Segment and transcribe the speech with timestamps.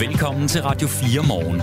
[0.00, 1.62] Velkommen til Radio 4 morgen.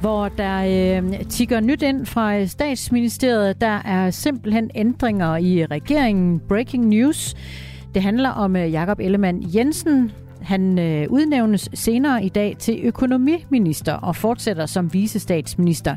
[0.00, 3.60] hvor der øh, tigger nyt ind fra statsministeriet.
[3.60, 6.40] Der er simpelthen ændringer i regeringen.
[6.48, 7.34] Breaking news.
[7.94, 10.12] Det handler om øh, Jakob Ellemann Jensen.
[10.42, 15.96] Han øh, udnævnes senere i dag til økonomiminister og fortsætter som visestatsminister.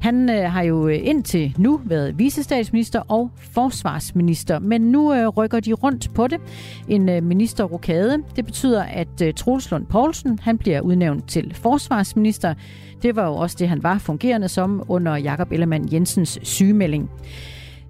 [0.00, 5.60] Han øh, har jo øh, indtil nu været visestatsminister og forsvarsminister, men nu øh, rykker
[5.60, 6.40] de rundt på det.
[6.88, 8.22] En øh, ministerrokade.
[8.36, 12.54] Det betyder, at øh, Troels Lund Poulsen han bliver udnævnt til forsvarsminister.
[13.02, 17.10] Det var jo også det, han var fungerende som under Jakob Ellemann Jensens sygemelding.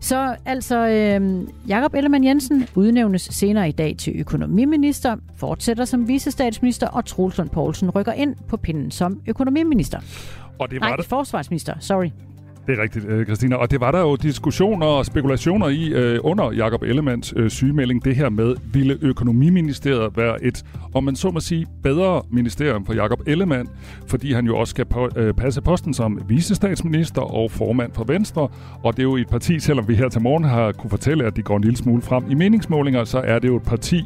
[0.01, 6.87] Så altså, øh, Jakob Ellemann Jensen udnævnes senere i dag til økonomiminister, fortsætter som visestatsminister,
[6.87, 9.99] og Troels Lund Poulsen rykker ind på pinden som økonomiminister.
[10.59, 12.11] Og det var Nej, der, forsvarsminister, sorry.
[12.67, 13.57] det er rigtigt, øh, Christina.
[13.57, 18.05] Og det var der jo diskussioner og spekulationer i øh, under Jakob Ellemanns øh, sygemelding.
[18.05, 22.95] Det her med, ville økonomiministeriet være et, om man så må sige, bedre ministerium for
[22.95, 23.69] Jakob Ellemann,
[24.07, 28.49] fordi han jo også skal på, øh, passe posten som visestatsminister og formand for Venstre.
[28.83, 31.37] Og det er jo et parti, selvom vi her til morgen har kunne fortælle, at
[31.37, 34.05] de går en lille smule frem i meningsmålinger, så er det jo et parti,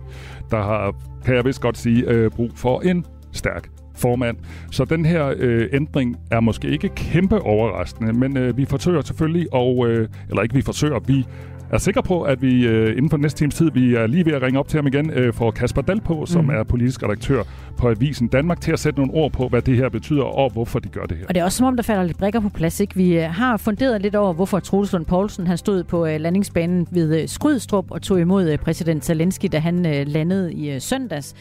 [0.50, 3.68] der har, kan jeg vist godt sige, øh, brug for en stærk
[4.00, 4.36] formand.
[4.70, 9.54] Så den her øh, ændring er måske ikke kæmpe overraskende, men øh, vi forsøger selvfølgelig,
[9.54, 11.26] og, øh, eller ikke vi forsøger, vi
[11.72, 14.32] er sikre på, at vi øh, inden for næste times tid, vi er lige ved
[14.32, 16.50] at ringe op til ham igen, øh, får Kasper Dahl på, som Mm.
[16.50, 17.42] er politisk redaktør
[17.76, 20.78] på Avisen Danmark, til at sætte nogle ord på, hvad det her betyder, og hvorfor
[20.78, 21.26] de gør det her.
[21.28, 22.80] Og det er også som om, der falder lidt brikker på plads.
[22.80, 22.96] Ikke?
[22.96, 26.86] Vi øh, har funderet lidt over, hvorfor Troels Lund Poulsen han stod på øh, landingsbanen
[26.90, 30.80] ved øh, Skrydstrup og tog imod øh, præsident Zelensky, da han øh, landede i øh,
[30.80, 31.34] søndags.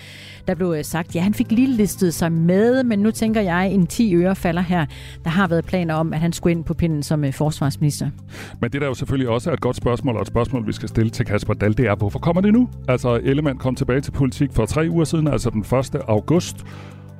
[0.47, 3.71] Der blev øh, sagt, ja, han fik lige listet sig med, men nu tænker jeg,
[3.71, 4.86] en 10 øre falder her.
[5.23, 8.09] Der har været planer om, at han skulle ind på pinden som øh, forsvarsminister.
[8.61, 10.89] Men det der jo selvfølgelig også er et godt spørgsmål, og et spørgsmål, vi skal
[10.89, 12.69] stille til Kasper Dahl, det er, hvorfor kommer det nu?
[12.87, 15.95] Altså, Ellemann kom tilbage til politik for tre uger siden, altså den 1.
[16.07, 16.65] august.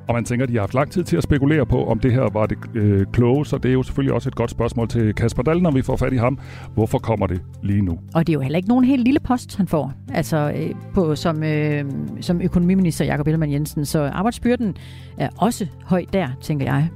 [0.08, 2.12] Og man tænker, at de har haft lang tid til at spekulere på, om det
[2.12, 5.14] her var det øh, kloge, så det er jo selvfølgelig også et godt spørgsmål til
[5.14, 6.38] Kasper Dahl, når vi får fat i ham.
[6.74, 7.98] Hvorfor kommer det lige nu?
[8.14, 11.16] Og det er jo heller ikke nogen helt lille post, han får, altså øh, på,
[11.16, 11.84] som, øh,
[12.20, 13.84] som økonomiminister Jakob Ellemann Jensen.
[13.84, 14.76] Så arbejdsbyrden
[15.18, 16.88] er også høj der, tænker jeg.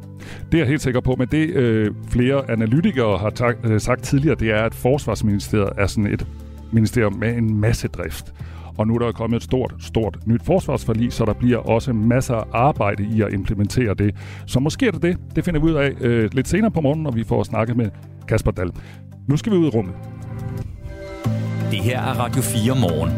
[0.52, 4.02] Det er jeg helt sikker på, men det øh, flere analytikere har tak, øh, sagt
[4.02, 6.26] tidligere, det er, at Forsvarsministeriet er sådan et
[6.72, 8.34] ministerium med en masse drift.
[8.78, 12.34] Og nu er der kommet et stort, stort nyt forsvarsforlig, så der bliver også masser
[12.34, 14.14] af arbejde i at implementere det.
[14.46, 15.18] Så måske er det det.
[15.36, 17.90] Det finder vi ud af øh, lidt senere på morgenen, når vi får snakket med
[18.28, 18.70] Kasper Dahl.
[19.28, 19.94] Nu skal vi ud i rummet.
[21.70, 23.10] Det her er Radio 4 morgen.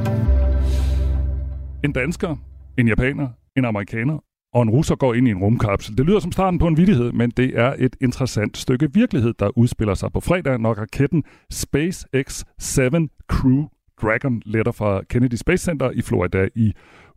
[1.85, 2.37] En dansker,
[2.79, 4.19] en japaner, en amerikaner
[4.55, 5.99] og en russer går ind i en rumkapsel.
[5.99, 9.59] Det lyder som starten på en vidighed, men det er et interessant stykke virkelighed, der
[9.59, 11.25] udspiller sig på fredag, når raketten
[11.55, 13.65] SpaceX-7 Crew
[14.03, 16.73] Dragon letter fra Kennedy Space Center i Florida i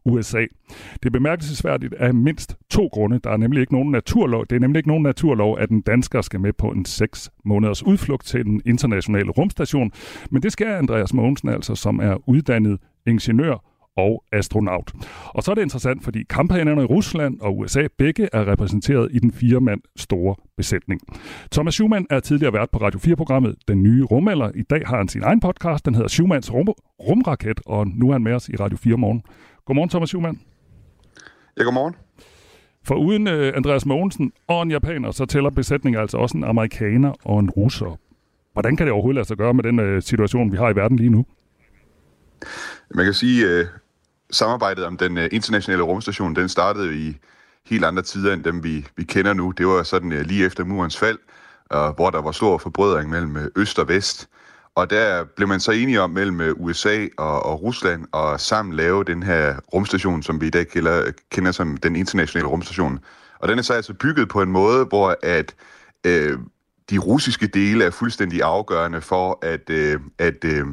[0.05, 0.45] USA.
[0.93, 3.19] Det er bemærkelsesværdigt af mindst to grunde.
[3.23, 4.45] Der er nemlig ikke nogen naturlov.
[4.45, 7.83] Det er nemlig ikke nogen naturlov, at en dansker skal med på en 6 måneders
[7.83, 9.91] udflugt til den internationale rumstation.
[10.31, 14.93] Men det skal Andreas Mogensen altså, som er uddannet ingeniør og astronaut.
[15.25, 19.19] Og så er det interessant, fordi kamphanerne i Rusland og USA begge er repræsenteret i
[19.19, 21.01] den fire mand store besætning.
[21.51, 24.51] Thomas Schumann er tidligere vært på Radio 4-programmet Den Nye Rumalder.
[24.55, 26.67] I dag har han sin egen podcast, den hedder Schumanns Rum
[26.99, 29.23] Rumraket, og nu er han med os i Radio 4 morgen.
[29.65, 30.39] Godmorgen, Thomas Schumann.
[31.57, 31.95] Ja, godmorgen.
[32.83, 37.13] For uden uh, Andreas Mogensen og en japaner, så tæller besætningen altså også en amerikaner
[37.25, 37.99] og en russer.
[38.53, 40.97] Hvordan kan det overhovedet lade sig gøre med den uh, situation, vi har i verden
[40.97, 41.25] lige nu?
[42.95, 43.67] Man kan sige, at
[44.31, 47.17] samarbejdet om den øh, internationale rumstation, den startede i
[47.65, 49.51] helt andre tider end dem, vi, vi kender nu.
[49.51, 51.17] Det var sådan øh, lige efter murens fald,
[51.73, 54.29] øh, hvor der var stor forbrødring mellem øh, øst og vest.
[54.75, 58.73] Og der blev man så enige om mellem øh, USA og, og Rusland at sammen
[58.73, 62.99] lave den her rumstation, som vi i dag kender, kender som den internationale rumstation.
[63.39, 65.55] Og den er så altså bygget på en måde, hvor at
[66.05, 66.39] øh,
[66.89, 70.65] de russiske dele er fuldstændig afgørende for, at, øh, at øh,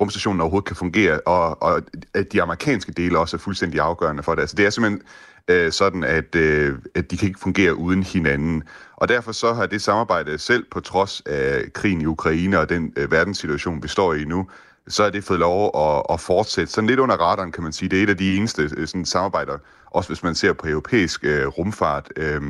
[0.00, 1.82] rumstationen overhovedet kan fungere, og, og
[2.14, 4.40] at de amerikanske dele også er fuldstændig afgørende for det.
[4.40, 5.02] Altså det er simpelthen
[5.48, 8.62] øh, sådan, at, øh, at de kan ikke fungere uden hinanden.
[8.96, 12.92] Og derfor så har det samarbejde selv på trods af krigen i Ukraine og den
[12.96, 14.48] øh, verdenssituation, vi står i nu,
[14.88, 16.72] så er det fået lov at, at fortsætte.
[16.72, 17.88] Sådan lidt under radaren, kan man sige.
[17.88, 19.58] Det er et af de eneste øh, sådan, samarbejder,
[19.90, 22.08] også hvis man ser på europæisk øh, rumfart.
[22.16, 22.40] Øh,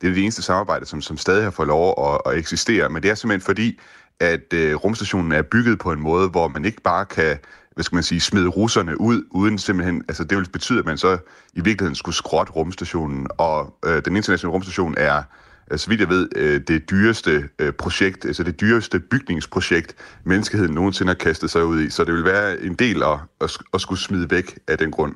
[0.00, 1.94] det er det eneste samarbejde, som, som stadig har fået lov
[2.26, 2.88] at, at eksistere.
[2.88, 3.80] Men det er simpelthen fordi,
[4.20, 7.38] at øh, rumstationen er bygget på en måde, hvor man ikke bare kan
[7.74, 10.98] hvad skal man sige, smide russerne ud, uden simpelthen, altså det vil betyde, at man
[10.98, 11.18] så
[11.52, 15.22] i virkeligheden skulle skrotte rumstationen, og øh, den internationale rumstation er
[15.72, 19.94] Øh, så vidt jeg ved, øh, det dyreste øh, projekt, altså det dyreste bygningsprojekt,
[20.24, 21.90] menneskeheden nogensinde har kastet sig ud i.
[21.90, 25.14] Så det vil være en del at, at, at skulle smide væk af den grund.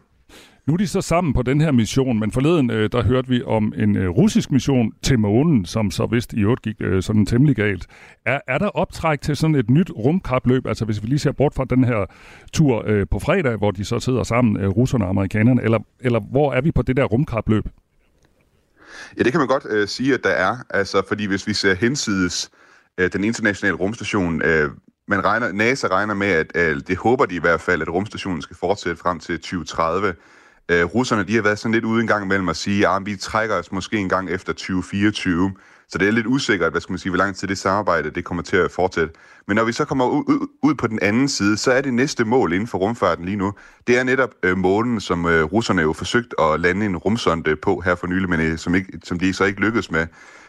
[0.69, 3.43] Nu er de så sammen på den her mission, men forleden øh, der hørte vi
[3.43, 7.27] om en øh, russisk mission til månen, som så vist i øvrigt gik øh, sådan
[7.27, 7.87] temmelig galt.
[8.27, 10.67] Er, er der optræk til sådan et nyt rumkapløb?
[10.67, 12.07] Altså hvis vi lige ser bort fra den her
[12.53, 16.21] tur øh, på fredag, hvor de så sidder sammen, øh, russerne og amerikanerne, eller, eller
[16.21, 17.65] hvor er vi på det der rumkapløb?
[19.19, 20.57] Ja, det kan man godt øh, sige, at der er.
[20.71, 22.51] Altså, fordi hvis vi ser hensides
[22.99, 24.71] øh, den internationale rumstation, øh,
[25.09, 28.43] man regner, NASA regner med, at øh, det håber de i hvert fald, at rumstationen
[28.43, 30.15] skal fortsætte frem til 2030.
[30.69, 33.07] Øh, russerne de har været sådan lidt ude en gang imellem at sige, ah, at
[33.07, 35.53] vi trækker os måske en gang efter 2024.
[35.89, 38.25] Så det er lidt usikkert, hvad skal man sige, hvor lang tid det samarbejde det
[38.25, 39.15] kommer til at fortsætte.
[39.47, 42.25] Men når vi så kommer ud, ud på den anden side, så er det næste
[42.25, 43.53] mål inden for rumfarten lige nu,
[43.87, 47.81] det er netop øh, månen, som øh, russerne jo forsøgt at lande en rumsonde på
[47.81, 50.07] her for nylig, men øh, som, ikke, som de så ikke lykkedes med.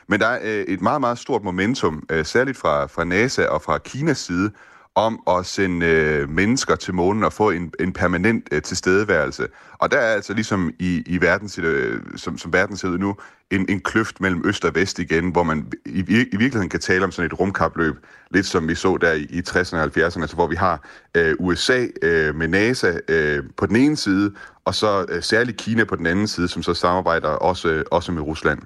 [0.08, 3.62] Men der er øh, et meget, meget stort momentum, øh, særligt fra, fra NASA og
[3.62, 4.52] fra Kinas side,
[5.00, 9.48] om at sende øh, mennesker til månen og få en, en permanent øh, tilstedeværelse.
[9.80, 13.16] Og der er altså ligesom i, i verden, øh, som, som verden ser ud nu,
[13.52, 17.04] en, en kløft mellem øst og vest igen, hvor man i, i virkeligheden kan tale
[17.04, 17.96] om sådan et rumkapløb,
[18.32, 21.36] lidt som vi så der i, i 60'erne og 70'erne, altså hvor vi har øh,
[21.40, 24.34] USA øh, med NASA øh, på den ene side,
[24.66, 28.12] og så øh, særligt Kina på den anden side, som så samarbejder også, øh, også
[28.12, 28.60] med Rusland.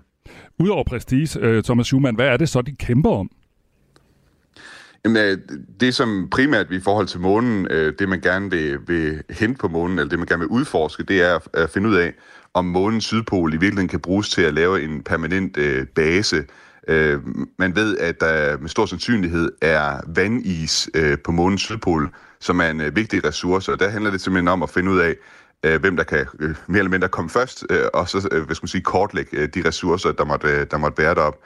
[0.60, 3.30] Udover prestige, øh, Thomas Schumann, hvad er det så, de kæmper om?
[5.06, 5.38] Jamen, øh,
[5.80, 9.68] det som primært i forhold til månen, øh, det man gerne vil, vil hente på
[9.68, 12.14] månen, eller det man gerne vil udforske, det er at finde ud af,
[12.54, 16.46] om månens sydpol i virkeligheden kan bruges til at lave en permanent øh, base.
[16.88, 17.20] Øh,
[17.60, 22.10] man ved, at der med stor sandsynlighed er vandis øh, på månens sydpol,
[22.40, 25.00] som er en øh, vigtig ressource, og der handler det simpelthen om at finde ud
[25.00, 25.16] af,
[25.64, 28.56] øh, hvem der kan øh, mere eller mindre komme først, øh, og så øh, hvad
[28.56, 31.40] skal man sige, kortlægge øh, de ressourcer, der måtte, øh, der måtte være deroppe.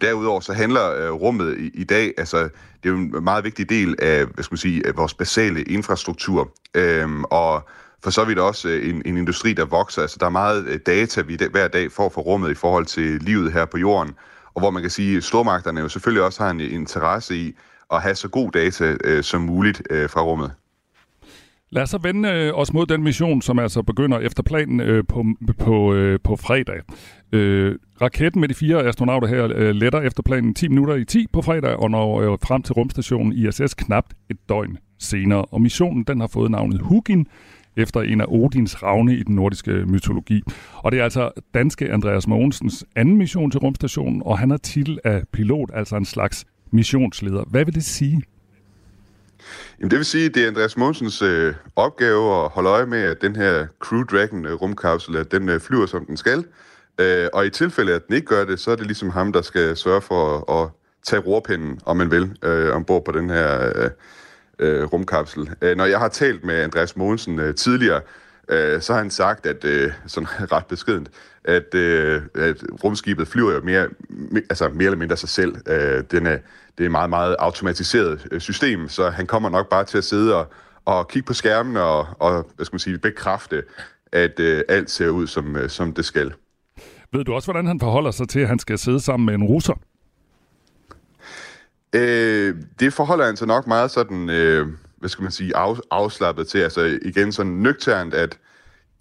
[0.00, 2.38] Derudover så handler øh, rummet i, i dag, altså
[2.82, 5.62] det er jo en meget vigtig del af, hvad skal man sige, af vores basale
[5.62, 7.68] infrastruktur, øhm, og
[8.02, 10.02] for så vidt også øh, en, en industri, der vokser.
[10.02, 13.20] Altså der er meget øh, data, vi hver dag får fra rummet i forhold til
[13.20, 14.14] livet her på jorden,
[14.54, 17.56] og hvor man kan sige, at stormagterne jo selvfølgelig også har en øh, interesse i
[17.90, 20.52] at have så god data øh, som muligt øh, fra rummet.
[21.70, 25.04] Lad os så vende øh, os mod den mission, som altså begynder efter planen øh,
[25.08, 25.24] på,
[25.58, 26.80] på, øh, på fredag.
[27.32, 31.26] Øh, raketten med de fire astronauter her øh, letter efter planen 10 minutter i 10
[31.32, 35.44] på fredag og når øh, frem til rumstationen ISS knap et døgn senere.
[35.44, 37.26] Og missionen den har fået navnet Hugin
[37.76, 40.42] efter en af Odins ravne i den nordiske mytologi.
[40.74, 44.98] Og det er altså danske Andreas Mogensens anden mission til rumstationen, og han har titel
[45.04, 47.44] af pilot, altså en slags missionsleder.
[47.44, 48.22] Hvad vil det sige?
[49.78, 53.02] Jamen, det vil sige, at det er Andreas Mogensens øh, opgave at holde øje med,
[53.02, 56.44] at den her Crew Dragon øh, rumkapsel, at den øh, flyver, som den skal.
[56.98, 59.42] Øh, og i tilfælde, at den ikke gør det, så er det ligesom ham, der
[59.42, 60.70] skal sørge for at, at
[61.02, 63.90] tage rorpinden, om man vil, øh, ombord på den her øh,
[64.58, 65.50] øh, rumkapsel.
[65.62, 68.00] Øh, når jeg har talt med Andreas Mogensen øh, tidligere,
[68.48, 71.10] øh, så har han sagt, at øh, sådan ret beskedent,
[71.44, 73.88] at, øh, at rumskibet flyver jo mere,
[74.50, 75.56] altså mere eller mindre sig selv.
[75.68, 76.38] Øh, den er,
[76.78, 80.04] det er et meget, meget automatiseret øh, system, så han kommer nok bare til at
[80.04, 80.46] sidde og,
[80.84, 83.62] og kigge på skærmen og, og hvad skal man sige, bekræfte,
[84.12, 86.32] at øh, alt ser ud, som, øh, som det skal.
[87.12, 89.44] Ved du også, hvordan han forholder sig til, at han skal sidde sammen med en
[89.44, 89.74] russer?
[91.92, 94.66] Øh, det forholder han sig nok meget sådan, øh,
[94.96, 96.58] hvad skal man sige, af, afslappet til.
[96.58, 98.38] Altså igen sådan nøgternt, at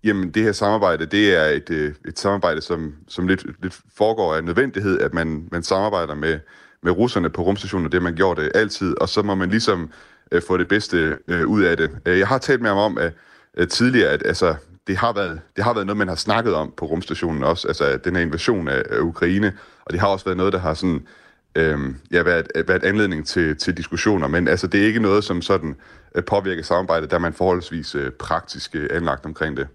[0.03, 4.35] jamen, det her samarbejde, det er et, øh, et samarbejde, som, som lidt, lidt foregår
[4.35, 6.39] af nødvendighed, at man, man samarbejder med,
[6.83, 9.91] med russerne på rumstationen, og det man gjort det altid, og så må man ligesom
[10.31, 11.97] øh, få det bedste øh, ud af det.
[12.05, 13.13] Øh, jeg har talt med ham om at,
[13.53, 14.55] at tidligere, at altså,
[14.87, 17.99] det, har været, det har været noget, man har snakket om på rumstationen også, altså
[18.03, 19.53] den her invasion af, af Ukraine,
[19.85, 21.07] og det har også været noget, der har sådan,
[21.55, 21.79] øh,
[22.11, 25.75] ja, været, været anledning til, til diskussioner, men altså, det er ikke noget, som sådan
[26.15, 29.67] øh, påvirker samarbejdet, der man forholdsvis øh, praktisk øh, anlagt omkring det.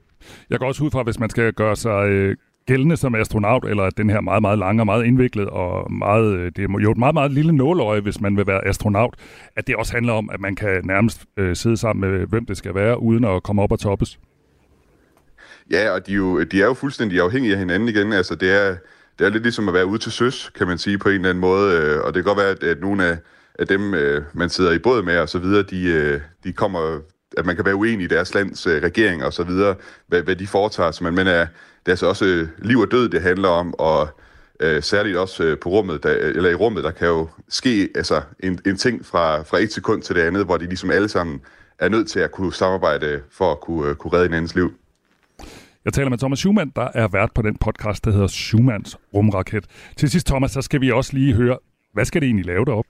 [0.51, 3.83] Jeg går også ud fra, hvis man skal gøre sig øh, gældende som astronaut, eller
[3.83, 6.91] at den her meget, meget lange og meget indviklet, og meget, øh, det er jo
[6.91, 9.15] et meget, meget lille nåløje, hvis man vil være astronaut,
[9.57, 12.57] at det også handler om, at man kan nærmest øh, sidde sammen med, hvem det
[12.57, 14.19] skal være, uden at komme op og toppes.
[15.71, 18.13] Ja, og de er, jo, de er jo fuldstændig afhængige af hinanden igen.
[18.13, 18.77] Altså, det er,
[19.19, 21.29] det er lidt ligesom at være ude til søs, kan man sige på en eller
[21.29, 21.79] anden måde.
[21.79, 23.19] Øh, og det kan godt være, at, at nogle af,
[23.59, 27.01] af dem, øh, man sidder i båd med og så videre, de, øh, de kommer,
[27.37, 29.75] at man kan være uenig i deres lands regering og så videre,
[30.07, 31.05] hvad, hvad de foretager sig.
[31.05, 34.09] Men, men er, det er altså også liv og død, det handler om, og
[34.61, 38.59] øh, særligt også på rummet, der, eller i rummet, der kan jo ske altså, en,
[38.67, 41.41] en ting fra, fra et sekund til det andet, hvor de ligesom alle sammen
[41.79, 44.73] er nødt til at kunne samarbejde for at kunne, kunne redde hinandens liv.
[45.85, 49.65] Jeg taler med Thomas Schumann, der er vært på den podcast, der hedder Schumanns Rumraket.
[49.97, 51.59] Til sidst, Thomas, så skal vi også lige høre,
[51.93, 52.85] hvad skal det egentlig lave derop?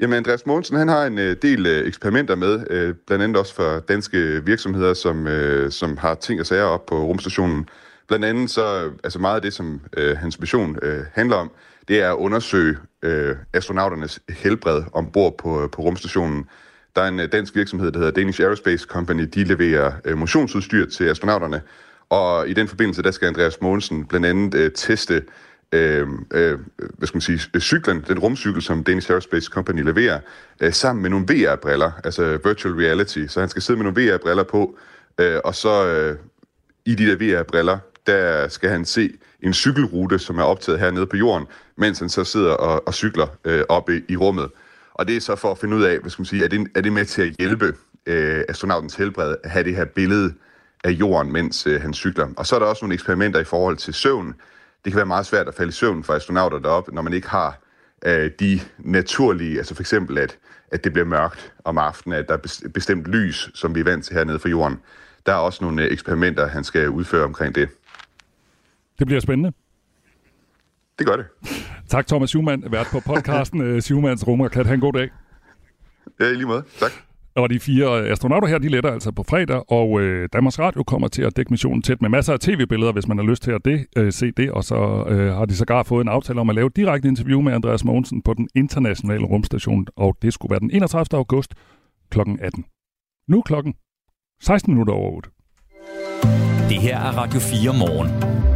[0.00, 3.54] Jamen, Andreas Mogensen, han har en øh, del øh, eksperimenter med, øh, blandt andet også
[3.54, 7.68] for danske virksomheder, som, øh, som har ting og sager op på rumstationen.
[8.08, 11.50] Blandt andet så, altså meget af det, som øh, hans mission øh, handler om,
[11.88, 16.44] det er at undersøge øh, astronauternes helbred ombord på, øh, på rumstationen.
[16.96, 19.28] Der er en øh, dansk virksomhed, der hedder Danish Aerospace Company.
[19.34, 21.62] De leverer øh, motionsudstyr til astronauterne.
[22.08, 25.22] Og i den forbindelse, der skal Andreas Mogensen blandt andet øh, teste
[25.72, 30.20] øh, øh, hvad skal man sige, øh, cyklen, den rumcykel, som Danish Aerospace Company leverer,
[30.60, 33.26] øh, sammen med nogle VR-briller, altså virtual reality.
[33.26, 34.78] Så han skal sidde med nogle VR-briller på,
[35.18, 36.16] øh, og så øh,
[36.86, 41.16] i de der VR-briller, der skal han se en cykelrute, som er optaget hernede på
[41.16, 41.46] jorden,
[41.76, 44.48] mens han så sidder og, og cykler øh, oppe i, i rummet.
[45.02, 46.66] Og det er så for at finde ud af, hvad skal man sige, er det,
[46.74, 47.74] er det med til at hjælpe
[48.06, 50.34] øh, astronautens helbred at have det her billede
[50.84, 52.28] af jorden, mens øh, han cykler.
[52.36, 54.34] Og så er der også nogle eksperimenter i forhold til søvn.
[54.84, 57.28] Det kan være meget svært at falde i søvn for astronauter deroppe, når man ikke
[57.28, 57.58] har
[58.06, 60.38] øh, de naturlige, altså for eksempel at,
[60.72, 64.04] at det bliver mørkt om aftenen, at der er bestemt lys, som vi er vant
[64.04, 64.80] til hernede fra jorden.
[65.26, 67.68] Der er også nogle øh, eksperimenter, han skal udføre omkring det.
[68.98, 69.52] Det bliver spændende.
[70.98, 71.26] Det gør det.
[71.88, 74.66] Tak, Thomas Schumann, vært på podcasten uh, Schumanns Rumraket.
[74.66, 75.08] Ha' en god dag.
[76.20, 76.64] Ja, i lige måde.
[76.80, 76.92] Tak.
[77.36, 81.08] Og de fire astronauter her, de letter altså på fredag, og øh, Danmarks Radio kommer
[81.08, 83.64] til at dække missionen tæt med masser af tv-billeder, hvis man har lyst til at
[83.64, 84.50] det, øh, se det.
[84.50, 87.40] Og så øh, har de sågar fået en aftale om at lave et direkte interview
[87.40, 91.18] med Andreas Mogensen på den internationale rumstation, og det skulle være den 31.
[91.18, 91.54] august
[92.10, 92.20] kl.
[92.40, 92.64] 18.
[93.28, 93.74] Nu klokken
[94.42, 95.30] 16 minutter over 8.
[96.68, 98.51] Det her er Radio 4 morgen.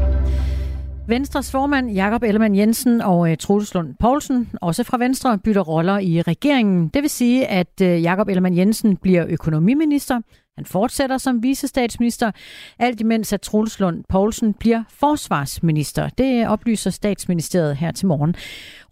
[1.08, 5.98] Venstres formand Jakob Ellemann Jensen og øh, Troels Lund Poulsen, også fra Venstre, bytter roller
[5.98, 6.88] i regeringen.
[6.88, 10.20] Det vil sige, at øh, Jakob Ellemann Jensen bliver økonomiminister.
[10.56, 12.30] Han fortsætter som visestatsminister,
[12.78, 16.08] alt imens at Troels Lund Poulsen bliver forsvarsminister.
[16.08, 18.34] Det øh, oplyser statsministeriet her til morgen.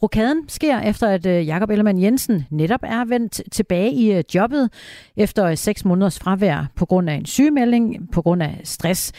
[0.03, 4.71] Rokaden sker efter, at Jakob Ellemann Jensen netop er vendt tilbage i jobbet
[5.17, 9.13] efter seks måneders fravær på grund af en sygemelding, på grund af stress.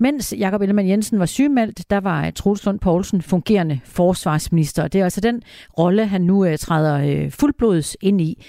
[0.00, 4.88] Mens Jakob Ellemann Jensen var sygemeldt, der var øh, Troels Lund Poulsen fungerende forsvarsminister.
[4.88, 5.42] Det er altså den
[5.78, 8.44] rolle, han nu øh, træder øh, fuldblods ind i.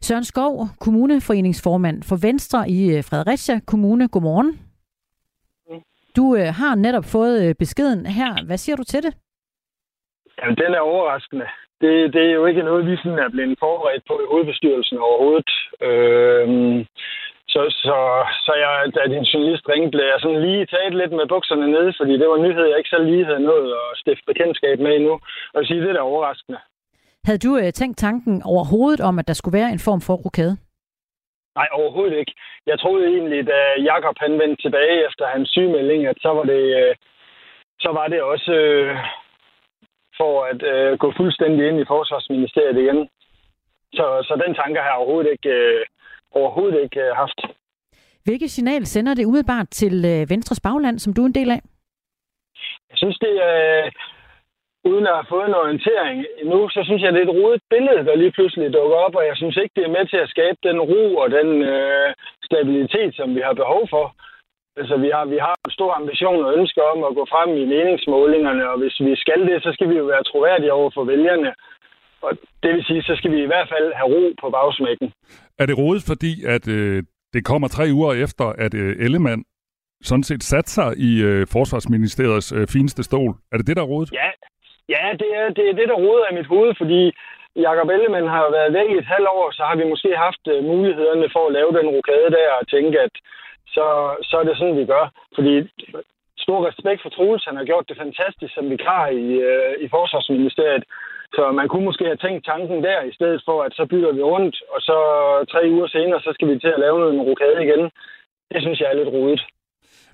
[0.00, 4.08] Søren Skov, kommuneforeningsformand for Venstre i Fredericia Kommune.
[4.08, 4.58] Godmorgen.
[6.16, 8.44] Du har netop fået beskeden her.
[8.46, 9.14] Hvad siger du til det?
[10.38, 11.46] Jamen, den er overraskende.
[11.80, 15.50] Det, det er jo ikke noget, vi sådan er blevet forberedt på i hovedbestyrelsen overhovedet.
[15.88, 16.46] Øh,
[17.52, 17.96] så, så,
[18.46, 21.92] så jeg, da din journalist ringede, blev jeg sådan lige taget lidt med bukserne nede,
[21.98, 24.92] fordi det var en nyhed, jeg ikke selv lige havde nået at stifte bekendtskab med
[24.96, 25.14] endnu.
[25.54, 26.58] Og sige, det er da overraskende.
[27.26, 30.56] Havde du øh, tænkt tanken overhovedet om, at der skulle være en form for rokade?
[31.58, 32.34] Nej, overhovedet ikke.
[32.66, 36.62] Jeg troede egentlig, da Jakob han vendte tilbage efter hans sygemelding, at så var det,
[36.80, 36.94] øh,
[37.80, 38.96] så var det også øh,
[40.20, 43.08] for at øh, gå fuldstændig ind i Forsvarsministeriet igen.
[43.98, 45.84] Så, så den tanke har jeg overhovedet ikke, øh,
[46.34, 47.40] overhovedet ikke øh, haft.
[48.24, 51.60] Hvilket signal sender det umiddelbart til øh, Venstres bagland, som du er en del af?
[52.90, 53.84] Jeg synes, det er...
[53.84, 53.92] Øh,
[54.84, 56.16] uden at have fået en orientering
[56.52, 59.24] nu, så synes jeg, det er et rodet billede, der lige pludselig dukker op, og
[59.30, 62.08] jeg synes ikke, det er med til at skabe den ro og den øh,
[62.48, 64.04] stabilitet, som vi har behov for.
[64.80, 67.64] Altså, vi har, vi har en stor ambition og ønsker om at gå frem i
[67.74, 71.54] meningsmålingerne, og hvis vi skal det, så skal vi jo være troværdige over for vælgerne.
[72.22, 72.32] Og
[72.62, 75.12] det vil sige, så skal vi i hvert fald have ro på bagsmækken.
[75.60, 77.02] Er det rodet, fordi at øh,
[77.34, 79.44] det kommer tre uger efter, at øh, Ellemann
[80.08, 83.32] sådan set satte sig i øh, Forsvarsministeriets øh, fineste stol?
[83.52, 84.10] Er det det, der er rodet?
[84.20, 84.30] Ja,
[84.94, 87.00] ja det, er, det er det, der roder af mit hoved, fordi
[87.66, 90.64] Jakob Ellemann har været væk i et halvt år, så har vi måske haft øh,
[90.64, 93.14] mulighederne for at lave den rokade der og tænke, at
[93.74, 93.86] så,
[94.28, 95.04] så er det sådan, vi gør.
[95.34, 95.54] Fordi
[96.50, 100.84] stor respekt for Troels, han har gjort det fantastisk som vikar i, øh, i Forsvarsministeriet.
[101.36, 104.22] Så man kunne måske have tænkt tanken der, i stedet for, at så bygger vi
[104.32, 104.98] rundt, og så
[105.52, 107.82] tre uger senere, så skal vi til at lave en rokade igen.
[108.52, 109.42] Det synes jeg er lidt rodet.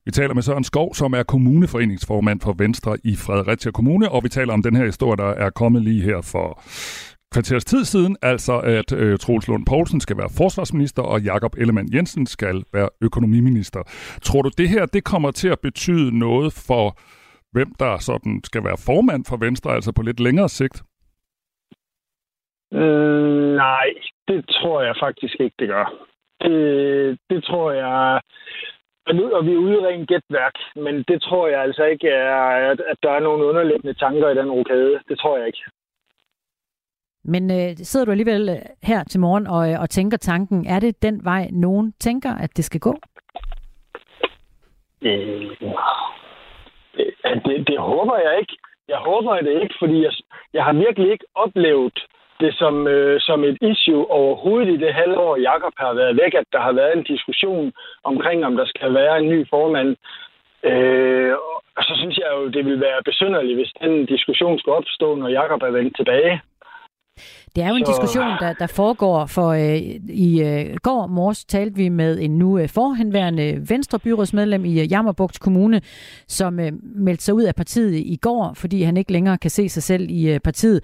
[0.07, 4.28] Vi taler med Søren Skov, som er kommuneforeningsformand for Venstre i Fredericia Kommune, og vi
[4.28, 6.49] taler om den her historie, der er kommet lige her for
[7.37, 11.95] kvarters tid siden, altså at øh, Troels Lund Poulsen skal være forsvarsminister, og Jakob Ellemann
[11.95, 13.83] Jensen skal være økonomiminister.
[14.26, 16.85] Tror du, det her det kommer til at betyde noget for,
[17.55, 20.76] hvem der sådan skal være formand for Venstre, altså på lidt længere sigt?
[22.81, 23.88] Øh, nej,
[24.28, 25.87] det tror jeg faktisk ikke, det gør.
[26.43, 28.21] Det, det tror jeg...
[29.38, 32.81] Og vi er ude i ren gætværk, men det tror jeg altså ikke er, at,
[32.90, 35.00] at der er nogle underliggende tanker i den rokade.
[35.09, 35.62] Det tror jeg ikke.
[37.28, 40.80] Men øh, sidder du alligevel øh, her til morgen og, øh, og tænker tanken, er
[40.80, 42.95] det den vej, nogen tænker, at det skal gå?
[45.02, 45.11] Øh,
[46.97, 48.56] det, øh, det, det håber jeg ikke.
[48.88, 50.12] Jeg håber det ikke, fordi jeg,
[50.52, 51.99] jeg har virkelig ikke oplevet
[52.40, 56.45] det som, øh, som et issue overhovedet i det halvår, Jakob har været væk, at
[56.52, 57.73] der har været en diskussion
[58.04, 59.97] omkring, om der skal være en ny formand.
[60.62, 61.35] Øh,
[61.76, 65.28] og så synes jeg jo, det vil være besynderligt, hvis den diskussion skulle opstå, når
[65.28, 66.40] Jakob er vendt tilbage.
[67.56, 67.92] Det er jo en så...
[67.92, 69.76] diskussion, der, der foregår, for øh,
[70.08, 74.92] i øh, går morges talte vi med en nu øh, forhenværende Venstre byrådsmedlem i øh,
[74.92, 75.80] Jammerbugt Kommune,
[76.28, 79.68] som øh, meldte sig ud af partiet i går, fordi han ikke længere kan se
[79.68, 80.80] sig selv i øh, partiet.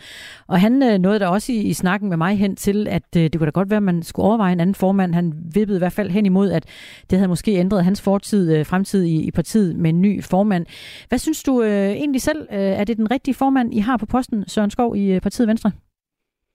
[0.46, 3.22] Og han øh, nåede der også i, i snakken med mig hen til, at øh,
[3.22, 5.14] det kunne da godt være, at man skulle overveje en anden formand.
[5.14, 6.64] Han vippede i hvert fald hen imod, at
[7.10, 10.66] det havde måske ændret hans fortid, øh, fremtid i, i partiet med en ny formand.
[11.08, 12.46] Hvad synes du øh, egentlig selv?
[12.52, 15.48] Øh, er det den rigtige formand, I har på posten, Søren Skov, i øh, partiet
[15.48, 15.70] Venstre?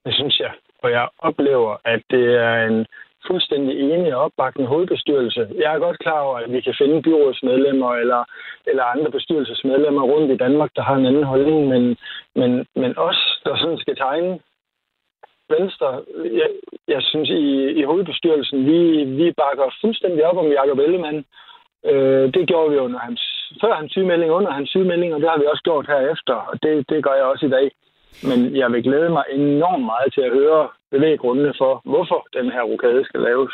[0.08, 0.52] Det synes jeg.
[0.84, 2.86] Og jeg oplever, at det er en
[3.28, 5.48] fuldstændig enig og opbakkende hovedbestyrelse.
[5.56, 8.22] Jeg er godt klar over, at vi kan finde byrådsmedlemmer eller,
[8.68, 11.98] eller andre bestyrelsesmedlemmer rundt i Danmark, der har en anden holdning, men,
[12.36, 14.40] men, men os, der sådan skal tegne
[15.50, 16.02] Venstre,
[16.42, 16.50] jeg,
[16.88, 21.26] jeg synes i, i hovedbestyrelsen, vi, vi bakker fuldstændig op om Jacob Ellemann.
[21.86, 23.22] Øh, det gjorde vi under hans,
[23.62, 26.90] før hans sygemelding, under hans sygemelding, og det har vi også gjort herefter, og det,
[26.90, 27.72] det gør jeg også i dag.
[28.30, 32.64] Men jeg vil glæde mig enormt meget til at høre bevæggrundene for, hvorfor den her
[32.64, 33.54] rokade skal laves.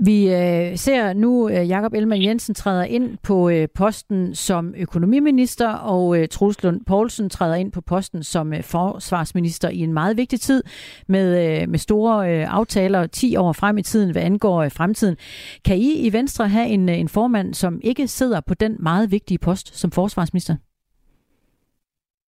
[0.00, 4.74] Vi øh, ser nu, at øh, Jakob Elman Jensen træder ind på øh, posten som
[4.76, 9.92] økonomiminister, og øh, Troels Lund Poulsen træder ind på posten som øh, forsvarsminister i en
[9.92, 10.62] meget vigtig tid
[11.08, 15.16] med, øh, med store øh, aftaler 10 år frem i tiden, hvad angår øh, fremtiden.
[15.64, 19.10] Kan I i Venstre have en, øh, en formand, som ikke sidder på den meget
[19.10, 20.56] vigtige post som forsvarsminister?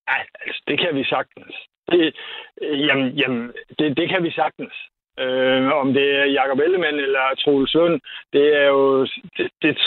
[0.06, 1.54] Altså, det kan vi sagtens.
[1.92, 2.16] Det,
[2.62, 4.74] øh, jamen, jamen det, det kan vi sagtens.
[5.18, 8.00] Øh, om det er Jakob Ellemann eller Troels Lund,
[8.32, 9.02] det er jo...
[9.36, 9.78] Det, det,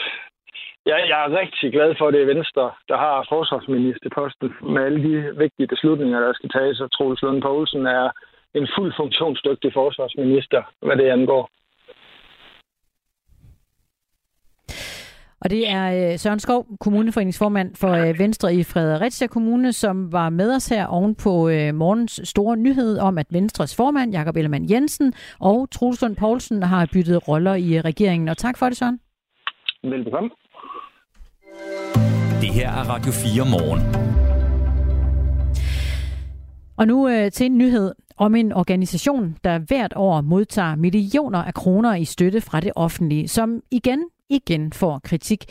[0.86, 5.04] jeg, jeg er rigtig glad for, at det er Venstre, der har forsvarsministerposten med alle
[5.08, 8.12] de vigtige beslutninger, der skal tages, og Troels Lund Poulsen er
[8.54, 11.50] en fuld funktionsdygtig forsvarsminister, hvad det angår.
[15.42, 20.30] Og det er øh, Søren Skov, kommuneforeningsformand for øh, Venstre i Fredericia Kommune, som var
[20.30, 24.70] med os her oven på øh, morgens store nyhed om, at Venstres formand, Jakob Ellemann
[24.70, 28.30] Jensen og Troels Lund Poulsen har byttet roller i regeringen.
[28.30, 29.00] Og tak for det, Søren.
[29.84, 30.30] Velbekomme.
[32.42, 33.82] Det her er Radio 4 morgen.
[36.78, 41.54] Og nu øh, til en nyhed om en organisation, der hvert år modtager millioner af
[41.54, 45.46] kroner i støtte fra det offentlige, som igen igen får kritik.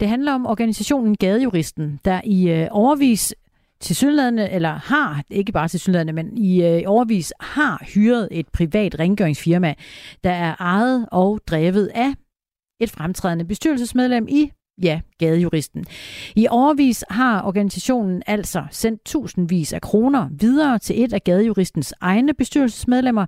[0.00, 3.34] Det handler om organisationen Gadejuristen, der i øh, overvis
[3.80, 8.48] til synlædende, eller har, ikke bare til synlædende, men i øh, overvis har hyret et
[8.48, 9.74] privat rengøringsfirma,
[10.24, 12.14] der er ejet og drevet af
[12.80, 14.50] et fremtrædende bestyrelsesmedlem i
[14.82, 15.84] ja, gadejuristen.
[16.36, 22.34] I overvis har organisationen altså sendt tusindvis af kroner videre til et af gadejuristens egne
[22.34, 23.26] bestyrelsesmedlemmer,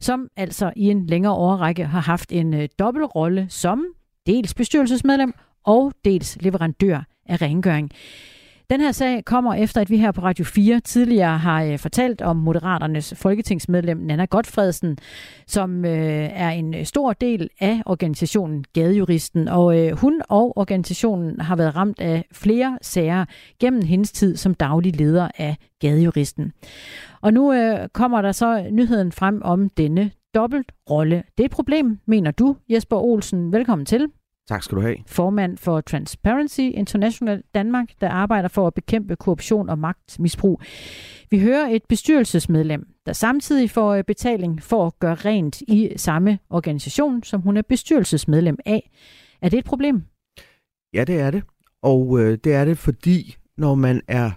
[0.00, 3.84] som altså i en længere årrække har haft en øh, dobbeltrolle som
[4.26, 7.90] dels bestyrelsesmedlem og dels leverandør af rengøring.
[8.72, 12.22] Den her sag kommer efter, at vi her på Radio 4 tidligere har øh, fortalt
[12.22, 14.98] om Moderaternes folketingsmedlem Nana Godfredsen,
[15.46, 19.48] som øh, er en øh, stor del af organisationen Gadejuristen.
[19.48, 23.24] Og øh, hun og organisationen har været ramt af flere sager
[23.60, 26.52] gennem hendes tid som daglig leder af Gadejuristen.
[27.20, 31.22] Og nu øh, kommer der så nyheden frem om denne dobbeltrolle.
[31.38, 33.52] Det er et problem, mener du, Jesper Olsen.
[33.52, 34.08] Velkommen til.
[34.48, 34.96] Tak skal du have.
[35.06, 40.60] Formand for Transparency International Danmark, der arbejder for at bekæmpe korruption og magtmisbrug.
[41.30, 46.38] Vi hører et bestyrelsesmedlem, der samtidig får øh, betaling for at gøre rent i samme
[46.50, 48.90] organisation, som hun er bestyrelsesmedlem af.
[49.42, 50.02] Er det et problem?
[50.94, 51.42] Ja, det er det.
[51.82, 54.30] Og øh, det er det, fordi når man er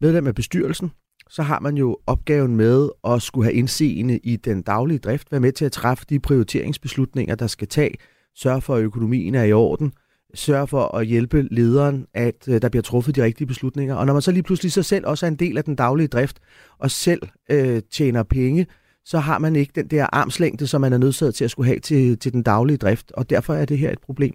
[0.00, 0.90] medlem af bestyrelsen,
[1.32, 5.40] så har man jo opgaven med at skulle have indseende i den daglige drift, være
[5.40, 7.94] med til at træffe de prioriteringsbeslutninger, der skal tage,
[8.36, 9.92] sørge for, at økonomien er i orden,
[10.34, 13.94] sørge for at hjælpe lederen, at øh, der bliver truffet de rigtige beslutninger.
[13.94, 16.08] Og når man så lige pludselig så selv også er en del af den daglige
[16.08, 16.38] drift,
[16.78, 18.66] og selv øh, tjener penge,
[19.04, 21.80] så har man ikke den der armslængde, som man er nødsaget til at skulle have
[21.80, 24.34] til, til den daglige drift, og derfor er det her et problem.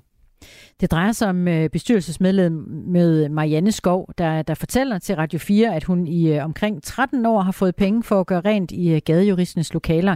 [0.82, 2.54] Det drejer sig om øh, bestyrelsesmedlem
[2.88, 7.26] med Marianne Skov, der, der fortæller til Radio 4, at hun i øh, omkring 13
[7.26, 10.16] år har fået penge for at gøre rent i øh, gadejuristens lokaler.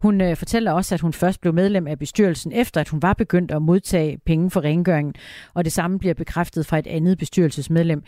[0.00, 3.12] Hun øh, fortæller også, at hun først blev medlem af bestyrelsen, efter at hun var
[3.12, 5.14] begyndt at modtage penge for rengøringen,
[5.54, 8.02] og det samme bliver bekræftet fra et andet bestyrelsesmedlem.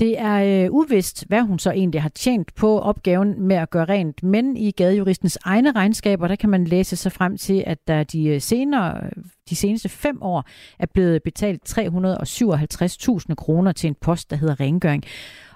[0.00, 3.84] Det er øh, uvist, hvad hun så egentlig har tjent på opgaven med at gøre
[3.84, 8.04] rent, men i gadejuristens egne regnskaber, der kan man læse sig frem til, at der
[8.04, 9.10] de øh, senere
[9.50, 10.44] de seneste fem år
[10.78, 15.04] er blevet betalt 357.000 kroner til en post, der hedder rengøring.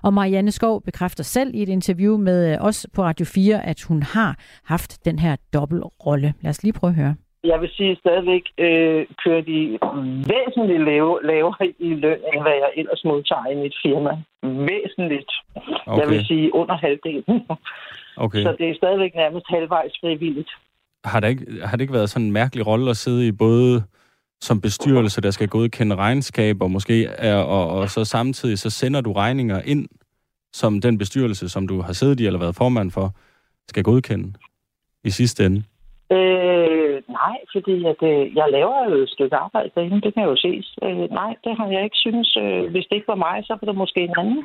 [0.07, 3.83] Og Marianne Skov bekræfter selv i et interview med øh, os på Radio 4, at
[3.83, 6.35] hun har haft den her dobbeltrolle.
[6.43, 7.15] Lad os lige prøve at høre.
[7.45, 9.59] Jeg vil sige, at stadigvæk øh, kører de
[10.33, 14.13] væsentligt lave, lavere i løn, end hvad jeg ellers modtager i mit firma.
[14.43, 15.33] Væsentligt.
[15.87, 16.01] Okay.
[16.01, 17.41] Jeg vil sige under halvdelen.
[18.27, 18.43] Okay.
[18.43, 20.51] Så det er stadigvæk nærmest halvvejs frivilligt.
[21.05, 23.83] Har det, ikke, har det ikke været sådan en mærkelig rolle at sidde i både
[24.41, 29.13] som bestyrelse, der skal godkende regnskaber måske, er, og, og så samtidig så sender du
[29.13, 29.89] regninger ind,
[30.53, 33.13] som den bestyrelse, som du har siddet i eller været formand for,
[33.69, 34.33] skal godkende
[35.05, 35.63] i sidste ende?
[36.13, 40.37] Øh, nej, fordi at, øh, jeg laver jo et stykke arbejde derinde, det kan jo
[40.37, 40.67] ses.
[40.83, 42.37] Øh, nej, det har jeg ikke synes.
[42.37, 44.45] Øh, hvis det ikke var mig, så var det måske en anden.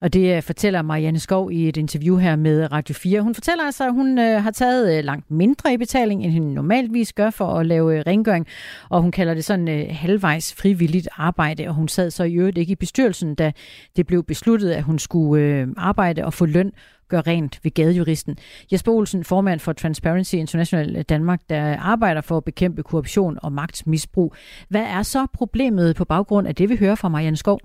[0.00, 3.20] Og det øh, fortæller Marianne Skov i et interview her med Radio 4.
[3.20, 6.42] Hun fortæller altså, at hun øh, har taget øh, langt mindre i betaling, end hun
[6.42, 8.46] normalvis gør for at lave rengøring.
[8.88, 11.68] Og hun kalder det sådan halvvejs frivilligt arbejde.
[11.68, 13.52] Og hun sad så i øvrigt ikke i bestyrelsen, da
[13.96, 16.72] det blev besluttet, at hun skulle arbejde og få løn
[17.08, 18.36] gør rent ved gadejuristen.
[18.72, 24.34] Jesper Olsen, formand for Transparency International Danmark, der arbejder for at bekæmpe korruption og magtmisbrug.
[24.68, 27.60] Hvad er så problemet på baggrund af det, vi hører fra Marianne Skov?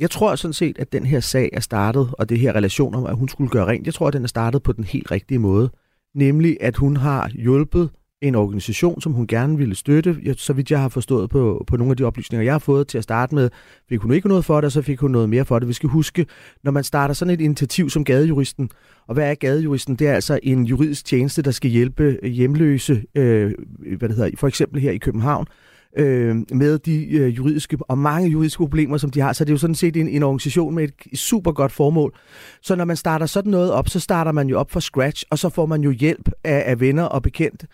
[0.00, 3.06] Jeg tror sådan set, at den her sag er startet, og det her relation om,
[3.06, 5.38] at hun skulle gøre rent, jeg tror, at den er startet på den helt rigtige
[5.38, 5.70] måde.
[6.14, 7.90] Nemlig, at hun har hjulpet
[8.22, 10.34] en organisation, som hun gerne ville støtte.
[10.36, 12.98] Så vidt jeg har forstået på, på nogle af de oplysninger, jeg har fået til
[12.98, 13.50] at starte med,
[13.88, 15.68] fik hun ikke noget for det, og så fik hun noget mere for det.
[15.68, 16.26] Vi skal huske,
[16.64, 18.70] når man starter sådan et initiativ som gadejuristen,
[19.08, 19.96] og hvad er gadejuristen?
[19.96, 23.52] Det er altså en juridisk tjeneste, der skal hjælpe hjemløse, øh,
[23.98, 25.46] hvad det hedder, for eksempel her i København,
[25.96, 29.32] øh, med de øh, juridiske og mange juridiske problemer, som de har.
[29.32, 32.14] Så det er jo sådan set en, en organisation med et super godt formål.
[32.62, 35.38] Så når man starter sådan noget op, så starter man jo op fra scratch, og
[35.38, 37.66] så får man jo hjælp af, af venner og bekendte.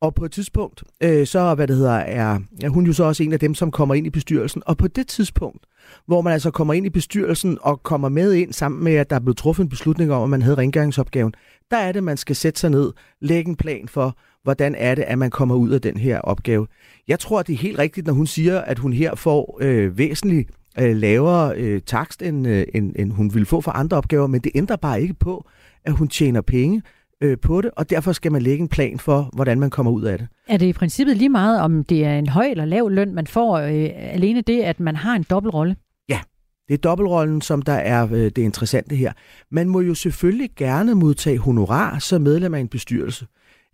[0.00, 3.22] Og på et tidspunkt, øh, så hvad det hedder, er, er hun jo så også
[3.22, 4.62] en af dem, som kommer ind i bestyrelsen.
[4.66, 5.66] Og på det tidspunkt,
[6.06, 9.16] hvor man altså kommer ind i bestyrelsen og kommer med ind sammen med, at der
[9.16, 11.34] er blevet truffet en beslutning om, at man havde rengøringsopgaven,
[11.70, 15.02] der er det, man skal sætte sig ned, lægge en plan for, hvordan er det,
[15.02, 16.66] at man kommer ud af den her opgave.
[17.08, 20.50] Jeg tror, det er helt rigtigt, når hun siger, at hun her får øh, væsentligt
[20.80, 24.40] øh, lavere øh, takst, end, øh, end, end hun ville få for andre opgaver, men
[24.40, 25.48] det ændrer bare ikke på,
[25.84, 26.82] at hun tjener penge
[27.22, 30.02] øh, på det, og derfor skal man lægge en plan for, hvordan man kommer ud
[30.02, 30.28] af det.
[30.48, 33.26] Er det i princippet lige meget, om det er en høj eller lav løn, man
[33.26, 35.76] får, øh, alene det, at man har en dobbeltrolle?
[36.08, 36.20] Ja,
[36.68, 39.12] det er dobbeltrollen, som der er øh, det interessante her.
[39.50, 43.26] Man må jo selvfølgelig gerne modtage honorar som medlem af en bestyrelse.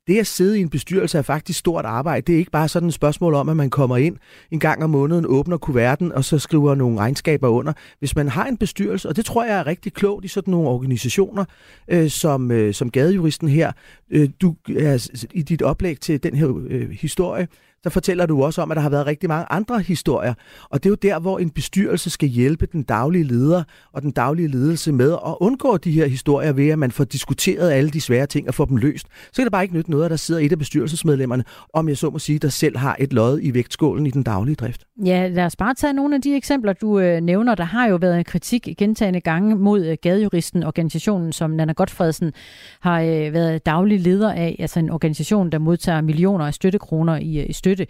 [0.07, 2.27] Det at sidde i en bestyrelse er faktisk stort arbejde.
[2.27, 4.17] Det er ikke bare sådan et spørgsmål om, at man kommer ind
[4.51, 7.73] en gang om måneden, åbner kuverten og så skriver nogle regnskaber under.
[7.99, 10.69] Hvis man har en bestyrelse, og det tror jeg er rigtig klogt i sådan nogle
[10.69, 11.45] organisationer,
[11.89, 13.73] øh, som, øh, som gadejuristen her,
[14.11, 17.49] øh, du er i dit oplæg til den her øh, historie,
[17.85, 20.35] så fortæller du også om, at der har været rigtig mange andre historier.
[20.71, 24.11] Og det er jo der, hvor en bestyrelse skal hjælpe den daglige leder og den
[24.11, 28.01] daglige ledelse med at undgå de her historier ved, at man får diskuteret alle de
[28.01, 29.07] svære ting og får dem løst.
[29.07, 31.97] Så kan det bare ikke nytte noget, at der sidder et af bestyrelsesmedlemmerne, om jeg
[31.97, 34.85] så må sige, der selv har et lod i vægtskålen i den daglige drift.
[35.05, 37.55] Ja, lad os bare tage nogle af de eksempler, du øh, nævner.
[37.55, 42.33] Der har jo været en kritik gentagende gange mod øh, gadejuristen, organisationen, som Nana Godfredsen
[42.81, 47.39] har øh, været daglig leder af, altså en organisation, der modtager millioner af støttekroner i,
[47.39, 47.87] øh, i støtte støtte.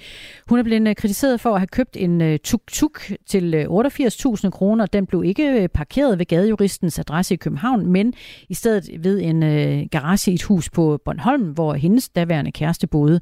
[0.49, 4.51] Hun er blevet øh, kritiseret for at have købt en øh, tuk-tuk til øh, 88.000
[4.51, 4.87] kroner.
[4.87, 8.15] Den blev ikke parkeret ved gadejuristens adresse i København, men
[8.49, 9.41] i stedet ved en
[9.89, 13.21] garage i et hus på Bornholm, hvor hendes daværende kæreste boede.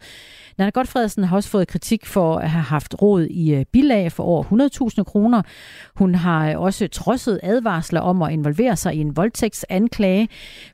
[0.58, 4.44] Nana Godfredsen har også fået kritik for at have haft råd i bilag for over
[4.98, 5.42] 100.000 kroner.
[5.96, 10.28] Hun har også trodset advarsler om at involvere sig i en voldtægtsanklage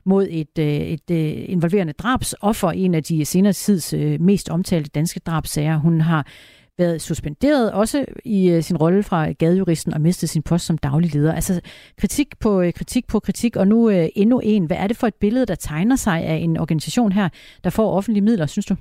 [0.05, 5.76] mod et, et, et involverende drabsoffer, en af de senere tids mest omtalte danske drabsager.
[5.77, 6.27] Hun har
[6.77, 11.13] været suspenderet, også i øh, sin rolle fra gadejuristen og mistet sin post som daglig
[11.13, 11.33] leder.
[11.33, 11.61] Altså
[11.97, 14.65] kritik på øh, kritik på kritik, og nu øh, endnu en.
[14.65, 17.29] Hvad er det for et billede, der tegner sig af en organisation her,
[17.63, 18.75] der får offentlige midler, synes du?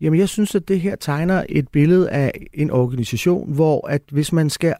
[0.00, 4.32] Jamen, jeg synes, at det her tegner et billede af en organisation, hvor at hvis
[4.32, 4.74] man skal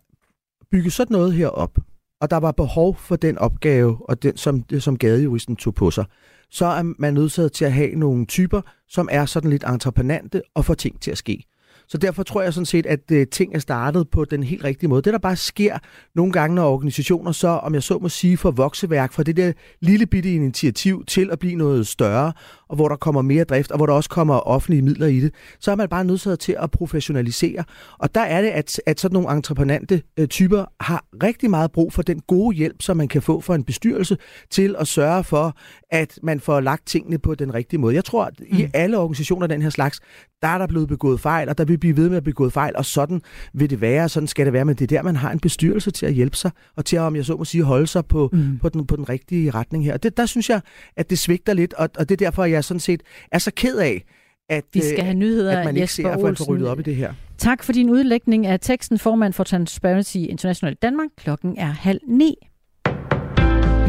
[0.70, 1.78] bygge sådan noget her op,
[2.20, 6.04] og der var behov for den opgave, og den, som, som gadejuristen tog på sig,
[6.50, 10.64] så er man nødsaget til at have nogle typer, som er sådan lidt entreprenante og
[10.64, 11.44] får ting til at ske.
[11.88, 14.88] Så derfor tror jeg sådan set, at øh, ting er startet på den helt rigtige
[14.88, 15.02] måde.
[15.02, 15.78] Det, der bare sker
[16.14, 19.52] nogle gange, når organisationer så, om jeg så må sige, får vokseværk fra det der
[19.80, 22.32] lille bitte initiativ til at blive noget større,
[22.72, 25.34] og hvor der kommer mere drift, og hvor der også kommer offentlige midler i det,
[25.60, 27.64] så er man bare nødt til at professionalisere.
[27.98, 31.92] Og der er det, at, at sådan nogle entreprenante øh, typer har rigtig meget brug
[31.92, 34.16] for den gode hjælp, som man kan få for en bestyrelse
[34.50, 35.56] til at sørge for,
[35.90, 37.94] at man får lagt tingene på den rigtige måde.
[37.94, 38.70] Jeg tror, at i mm.
[38.74, 40.00] alle organisationer af den her slags,
[40.42, 42.76] der er der blevet begået fejl, og der vil blive ved med at begå fejl,
[42.76, 43.22] og sådan
[43.54, 45.40] vil det være, og sådan skal det være, men det er der, man har en
[45.40, 48.06] bestyrelse til at hjælpe sig, og til at, om jeg så må sige, holde sig
[48.06, 48.58] på, mm.
[48.58, 49.92] på, den, på den rigtige retning her.
[49.92, 50.60] Og det, der synes jeg,
[50.96, 53.76] at det svigter lidt, og, og det er derfor, jeg sådan set er så ked
[53.76, 54.04] af,
[54.48, 56.82] at, Vi skal have nyheder at man ikke Jesper ser, at får ryddet op i
[56.82, 57.12] det her.
[57.38, 61.08] Tak for din udlægning af teksten, formand for Transparency International Danmark.
[61.18, 62.34] Klokken er halv ni.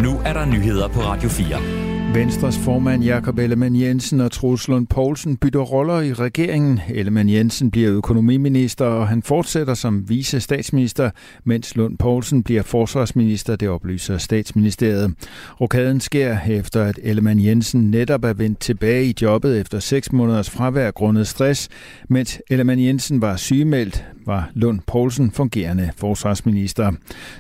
[0.04, 1.93] Nu er der nyheder på Radio 4.
[2.14, 6.80] Venstres formand Jakob Ellemann Jensen og Troels Lund Poulsen bytter roller i regeringen.
[6.90, 11.10] Ellemann Jensen bliver økonomiminister, og han fortsætter som vice statsminister,
[11.44, 15.14] mens Lund Poulsen bliver forsvarsminister, det oplyser statsministeriet.
[15.62, 20.50] Rokaden sker efter, at Ellemann Jensen netop er vendt tilbage i jobbet efter seks måneders
[20.50, 21.70] fravær grundet stress,
[22.10, 26.92] mens Ellemann Jensen var sygemeldt, var Lund Poulsen fungerende forsvarsminister.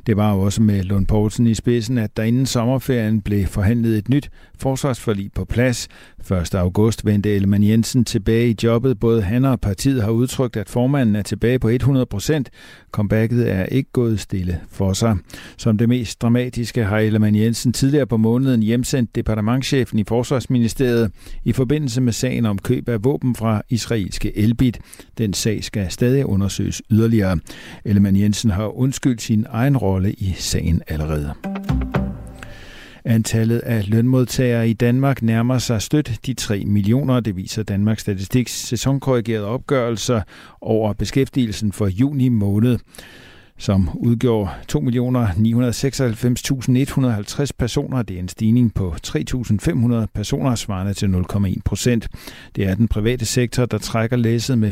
[0.08, 4.10] Det var også med Lund Poulsen i spidsen, at der inden sommerferien blev forhandlet et
[4.10, 5.88] nyt forsvarsforlig på plads.
[6.32, 6.56] 1.
[6.56, 9.00] august vendte Ellemann Jensen tilbage i jobbet.
[9.00, 12.50] Både han og partiet har udtrykt, at formanden er tilbage på 100 procent.
[12.94, 15.18] Comebacket er ikke gået stille for sig.
[15.58, 21.12] Som det mest dramatiske har Ellemann Jensen tidligere på måneden hjemsendt departementchefen i Forsvarsministeriet
[21.44, 24.80] i forbindelse med sagen om køb af våben fra israelske Elbit.
[25.18, 27.40] Den sag skal stadig undersøges yderligere.
[27.86, 31.34] Ellemann Jensen har undskyldt sin egen rolle i sagen allerede.
[33.06, 38.52] Antallet af lønmodtagere i Danmark nærmer sig stødt de 3 millioner, det viser Danmarks Statistiks
[38.52, 40.22] sæsonkorrigerede opgørelser
[40.62, 42.80] over beskæftigelsen for juni måned
[43.58, 48.02] som udgjorde 2.996.150 personer.
[48.02, 52.10] Det er en stigning på 3.500 personer, svarende til 0,1 procent.
[52.56, 54.72] Det er den private sektor, der trækker læsset med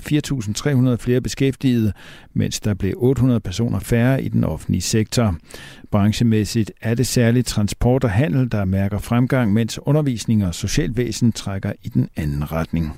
[0.91, 1.93] 4.300 flere beskæftigede,
[2.33, 5.35] mens der blev 800 personer færre i den offentlige sektor.
[5.91, 11.71] Branchemæssigt er det særligt transport og handel, der mærker fremgang, mens undervisning og socialvæsen trækker
[11.83, 12.93] i den anden retning.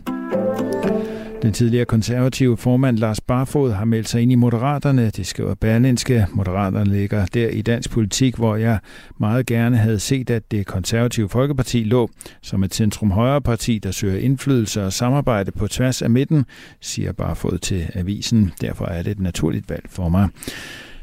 [1.44, 5.10] Den tidligere konservative formand Lars Barfod har meldt sig ind i Moderaterne.
[5.10, 6.28] Det skriver Berlinske.
[6.32, 8.80] Moderaterne ligger der i dansk politik, hvor jeg
[9.20, 12.10] meget gerne havde set, at det konservative Folkeparti lå
[12.42, 16.46] som et centrum-højre parti, der søger indflydelse og samarbejde på tværs af midten,
[16.82, 18.52] siger Barfod til avisen.
[18.62, 20.30] Derfor er det et naturligt valg for mig.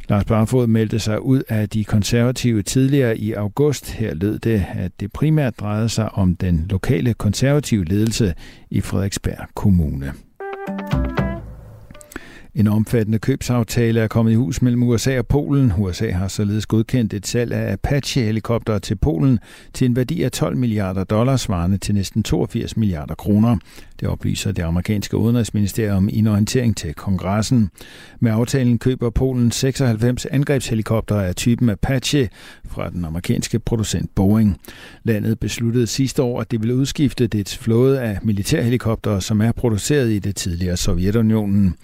[0.08, 3.90] Lars Barfod meldte sig ud af de konservative tidligere i august.
[3.90, 8.34] Her lød det, at det primært drejede sig om den lokale konservative ledelse
[8.70, 10.12] i Frederiksberg Kommune.
[12.54, 15.72] En omfattende købsaftale er kommet i hus mellem USA og Polen.
[15.78, 19.38] USA har således godkendt et salg af Apache-helikopter til Polen
[19.72, 23.56] til en værdi af 12 milliarder dollars, svarende til næsten 82 milliarder kroner.
[24.00, 27.70] Det oplyser det amerikanske udenrigsministerium i en orientering til kongressen.
[28.20, 32.28] Med aftalen køber Polen 96 angrebshelikoptere af typen Apache
[32.68, 34.56] fra den amerikanske producent Boeing.
[35.04, 40.10] Landet besluttede sidste år, at det ville udskifte dets flåde af militærhelikoptere, som er produceret
[40.10, 41.74] i det tidligere Sovjetunionen.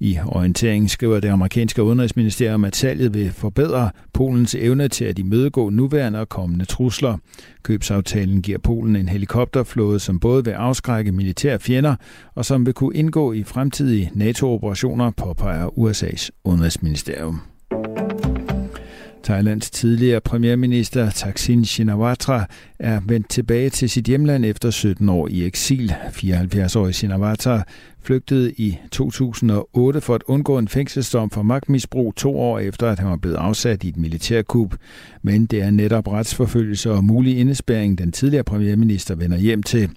[0.00, 5.70] I orienteringen skriver det amerikanske udenrigsministerium, at salget vil forbedre Polens evne til at imødegå
[5.70, 7.18] nuværende og kommende trusler.
[7.62, 11.94] Købsaftalen giver Polen en helikopterflåde, som både vil afskrække militær fjender,
[12.34, 17.40] og som vil kunne indgå i fremtidige NATO-operationer, påpeger USA's udenrigsministerium.
[19.22, 22.44] Thailands tidligere premierminister Thaksin Shinawatra
[22.78, 25.94] er vendt tilbage til sit hjemland efter 17 år i eksil.
[26.08, 27.62] 74-årige Shinawatra
[28.04, 33.10] flygtede i 2008 for at undgå en fængselsdom for magtmisbrug to år efter, at han
[33.10, 34.74] var blevet afsat i et militærkup.
[35.22, 39.90] Men det er netop retsforfølgelse og mulig indespæring, den tidligere premierminister vender hjem til.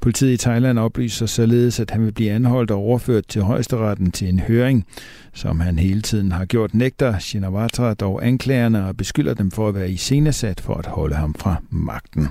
[0.00, 4.28] Politiet i Thailand oplyser således, at han vil blive anholdt og overført til højesteretten til
[4.28, 4.86] en høring,
[5.32, 9.74] som han hele tiden har gjort nægter Shinawatra dog anklagerne og beskylder dem for at
[9.74, 12.28] være iscenesat for at holde ham fra magten.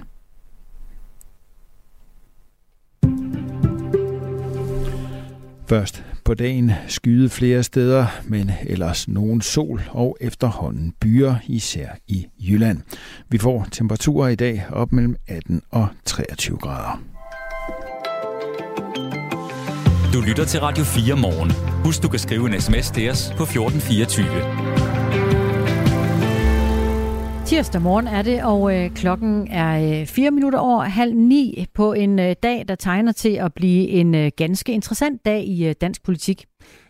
[5.68, 12.26] Først på dagen skyde flere steder, men ellers nogen sol og efterhånden byer, især i
[12.40, 12.82] Jylland.
[13.30, 17.02] Vi får temperaturer i dag op mellem 18 og 23 grader.
[20.14, 21.52] Du lytter til Radio 4 morgen.
[21.86, 24.93] Husk, du kan skrive en sms til os på 1424.
[27.54, 31.94] Tirsdag morgen er det, og øh, klokken er øh, fire minutter over halv ni på
[31.94, 35.76] en øh, dag, der tegner til at blive en øh, ganske interessant dag i øh,
[35.82, 36.46] dansk politik.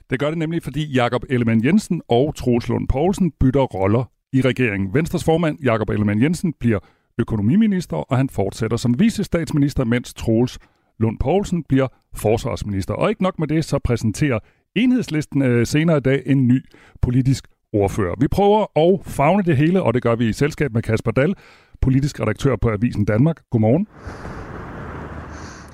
[0.10, 4.42] Det gør det nemlig, fordi Jakob Ellemann Jensen og Troels Lund Poulsen bytter roller i
[4.42, 4.94] regeringen.
[4.94, 6.80] Venstres formand, Jakob Ellemann Jensen, bliver
[7.20, 10.60] økonomiminister, og han fortsætter som visestatsminister, mens Troels
[11.00, 12.94] Lund Poulsen bliver forsvarsminister.
[12.94, 14.40] Og ikke nok med det, så præsenterer
[14.76, 16.66] enhedslisten øh, senere i dag en ny
[17.02, 18.16] politisk ordfører.
[18.20, 21.36] Vi prøver at fagne det hele, og det gør vi i selskab med Kasper Dahl,
[21.82, 23.38] politisk redaktør på Avisen Danmark.
[23.52, 23.88] Godmorgen.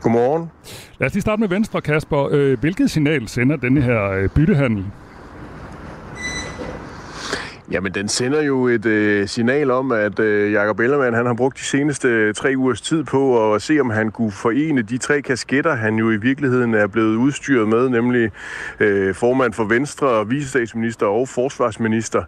[0.02, 0.50] Godmorgen.
[1.00, 2.30] Lad os lige starte med Venstre, Kasper.
[2.32, 4.86] Øh, hvilket signal sender denne her øh, byttehandel?
[7.72, 11.58] Jamen, den sender jo et øh, signal om, at øh, Jacob Ellermann han har brugt
[11.58, 15.22] de seneste øh, tre ugers tid på at se, om han kunne forene de tre
[15.22, 18.32] kasketter, han jo i virkeligheden er blevet udstyret med, nemlig
[18.80, 22.24] øh, formand for Venstre, visestatsminister og forsvarsminister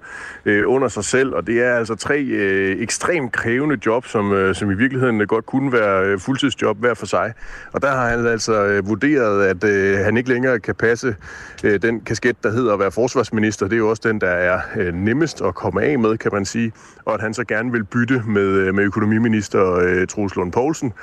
[0.46, 1.34] øh, under sig selv.
[1.34, 5.46] Og det er altså tre øh, ekstremt krævende job, som, øh, som i virkeligheden godt
[5.46, 7.34] kunne være øh, fuldtidsjob hver for sig.
[7.74, 11.16] Og der har han altså øh, vurderet, at øh, han ikke længere kan passe
[11.64, 13.66] øh, den kasket, der hedder at være forsvarsminister.
[13.66, 16.32] Det er jo også den, der er øh, nemmest bedst at komme af med, kan
[16.34, 16.72] man sige,
[17.06, 20.94] og at han så gerne vil bytte med, øh, med økonomiminister øh, Troels Lund Poulsen.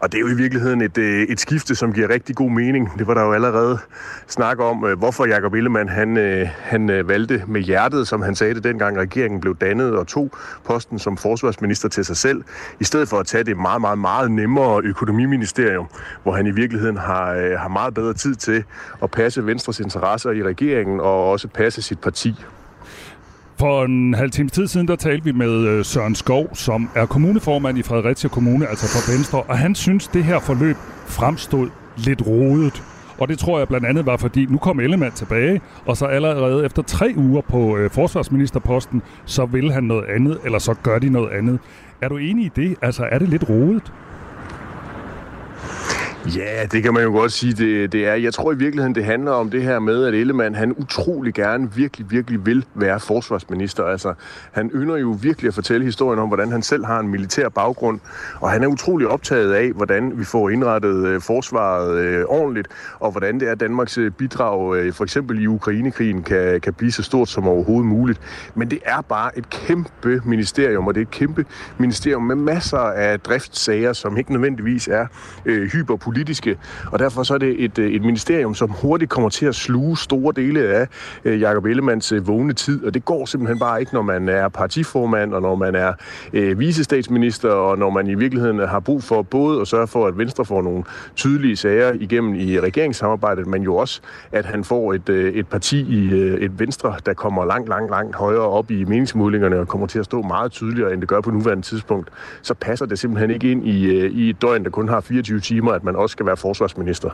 [0.00, 2.98] Og det er jo i virkeligheden et, øh, et skifte, som giver rigtig god mening.
[2.98, 3.78] Det var der jo allerede
[4.26, 8.34] snak om, øh, hvorfor Jacob Ellemann han, øh, han øh, valgte med hjertet, som han
[8.34, 10.30] sagde det dengang regeringen blev dannet, og tog
[10.64, 12.44] posten som forsvarsminister til sig selv,
[12.80, 15.86] i stedet for at tage det meget, meget, meget nemmere økonomiministerium,
[16.22, 18.64] hvor han i virkeligheden har, øh, har meget bedre tid til
[19.02, 22.34] at passe Venstres interesser i regeringen og også passe sit parti.
[23.58, 27.06] For en halv times tid siden, der talte vi med øh, Søren Skov, som er
[27.06, 32.26] kommuneformand i Fredericia Kommune, altså for Venstre, og han synes, det her forløb fremstod lidt
[32.26, 32.82] rodet.
[33.18, 36.64] Og det tror jeg blandt andet var, fordi nu kom Ellemann tilbage, og så allerede
[36.64, 41.08] efter tre uger på øh, forsvarsministerposten, så vil han noget andet, eller så gør de
[41.08, 41.58] noget andet.
[42.02, 42.76] Er du enig i det?
[42.82, 43.92] Altså, er det lidt rodet?
[46.34, 48.14] Ja, det kan man jo godt sige, det, det er.
[48.14, 51.72] Jeg tror i virkeligheden, det handler om det her med, at Ellemann, han utrolig gerne,
[51.74, 53.84] virkelig, virkelig vil være forsvarsminister.
[53.84, 54.14] Altså,
[54.52, 58.00] han ynder jo virkelig at fortælle historien om, hvordan han selv har en militær baggrund,
[58.40, 62.68] og han er utrolig optaget af, hvordan vi får indrettet øh, forsvaret øh, ordentligt,
[63.00, 66.92] og hvordan det er, Danmarks øh, bidrag, øh, for eksempel i Ukrainekrigen, kan, kan blive
[66.92, 68.20] så stort som overhovedet muligt.
[68.54, 71.44] Men det er bare et kæmpe ministerium, og det er et kæmpe
[71.78, 75.06] ministerium med masser af driftssager, som ikke nødvendigvis er
[75.46, 76.58] øh, hyperpolitiske politiske,
[76.92, 79.98] og derfor så er det et, øh, et ministerium, som hurtigt kommer til at sluge
[79.98, 80.88] store dele af
[81.24, 84.48] øh, Jakob Ellemanns øh, vågne tid, og det går simpelthen bare ikke, når man er
[84.48, 85.92] partiformand, og når man er
[86.32, 90.18] øh, visestatsminister, og når man i virkeligheden har brug for både at sørge for, at
[90.18, 90.84] Venstre får nogle
[91.16, 94.00] tydelige sager igennem i regeringssamarbejdet, men jo også,
[94.32, 97.90] at han får et, øh, et parti i øh, et Venstre, der kommer langt, langt,
[97.90, 101.20] langt højere op i meningsmålingerne og kommer til at stå meget tydeligere, end det gør
[101.20, 102.08] på nuværende tidspunkt,
[102.42, 105.40] så passer det simpelthen ikke ind i, øh, i et døgn, der kun har 24
[105.40, 107.10] timer, at man også skal være forsvarsminister.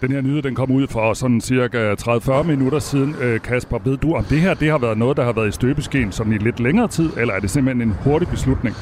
[0.00, 3.14] Den her nyhed, den kom ud for sådan cirka 30-40 minutter siden.
[3.20, 5.52] Øh, Kasper, ved du, om det her det har været noget, der har været i
[5.52, 8.76] støbeskeen sådan i lidt længere tid, eller er det simpelthen en hurtig beslutning?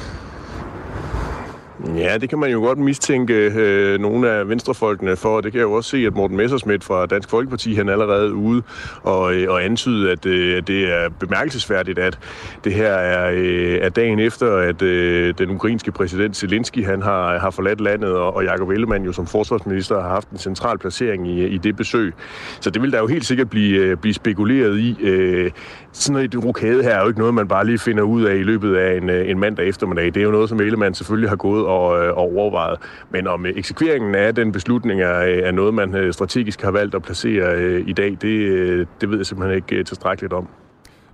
[1.87, 5.41] Ja, det kan man jo godt mistænke øh, nogle af venstrefolkene for.
[5.41, 8.33] Det kan jeg jo også se, at Morten Messersmith fra Dansk Folkeparti, han er allerede
[8.33, 8.61] ude
[9.03, 12.19] og, øh, og antyde, at, øh, det er bemærkelsesværdigt, at
[12.63, 17.39] det her er, øh, er dagen efter, at øh, den ukrainske præsident Zelensky, han har,
[17.39, 21.27] har forladt landet, og, og Jakob Ellemann jo som forsvarsminister har haft en central placering
[21.27, 22.13] i, i det besøg.
[22.59, 24.97] Så det vil der jo helt sikkert blive, øh, blive spekuleret i.
[25.01, 25.51] Øh,
[25.91, 28.43] sådan et rokade her er jo ikke noget, man bare lige finder ud af i
[28.43, 30.05] løbet af en, øh, en mandag eftermiddag.
[30.05, 32.79] Det er jo noget, som Ellemann selvfølgelig har gået og, øh, og overvejet.
[33.09, 37.01] Men om øh, eksekveringen af den beslutning er, er noget, man strategisk har valgt at
[37.01, 40.47] placere i dag, det, det ved jeg simpelthen ikke tilstrækkeligt om.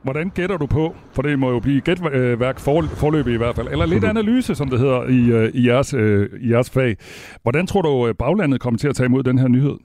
[0.03, 3.67] Hvordan gætter du på, for det må jo blive gætværk for, forløbig i hvert fald,
[3.67, 5.93] eller lidt analyse, som det hedder i, i, jeres,
[6.41, 6.97] i jeres fag.
[7.43, 9.75] Hvordan tror du, baglandet kommer til at tage imod den her nyhed?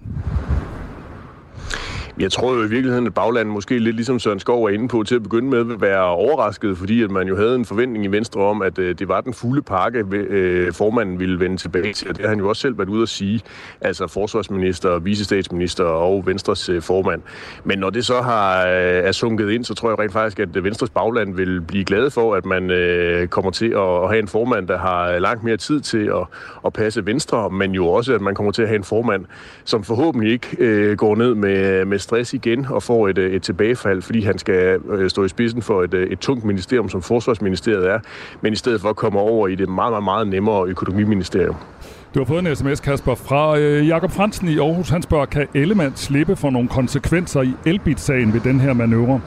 [2.19, 5.03] Jeg tror jo i virkeligheden, at baglandet måske lidt ligesom Søren Skov er inde på
[5.03, 8.09] til at begynde med vil være overrasket, fordi at man jo havde en forventning i
[8.09, 12.09] Venstre om, at øh, det var den fulde pakke, øh, formanden ville vende tilbage til.
[12.09, 13.41] Og det har han jo også selv været ude at sige,
[13.81, 17.23] altså forsvarsminister, visestatsminister og Venstres øh, formand.
[17.65, 20.57] Men når det så har, øh, er sunket ind, så tror jeg rent faktisk, at
[20.57, 24.19] øh, Venstres bagland vil blive glade for, at man øh, kommer til at, at have
[24.19, 26.27] en formand, der har langt mere tid til at,
[26.67, 29.25] at passe Venstre, men jo også, at man kommer til at have en formand,
[29.65, 33.43] som forhåbentlig ikke øh, går ned med, med stress igen og får et, øh, et
[33.43, 37.03] tilbagefald, fordi han skal øh, stå i spidsen for et, øh, et tungt ministerium, som
[37.03, 37.99] Forsvarsministeriet er,
[38.41, 41.57] men i stedet for at komme over i det meget, meget, meget nemmere økonomiministerium.
[42.15, 44.89] Du har fået en sms, Kasper, fra øh, Jakob Fransen i Aarhus.
[44.89, 49.21] Han spørger, kan Ellemann slippe for nogle konsekvenser i Elbit-sagen ved den her manøvre?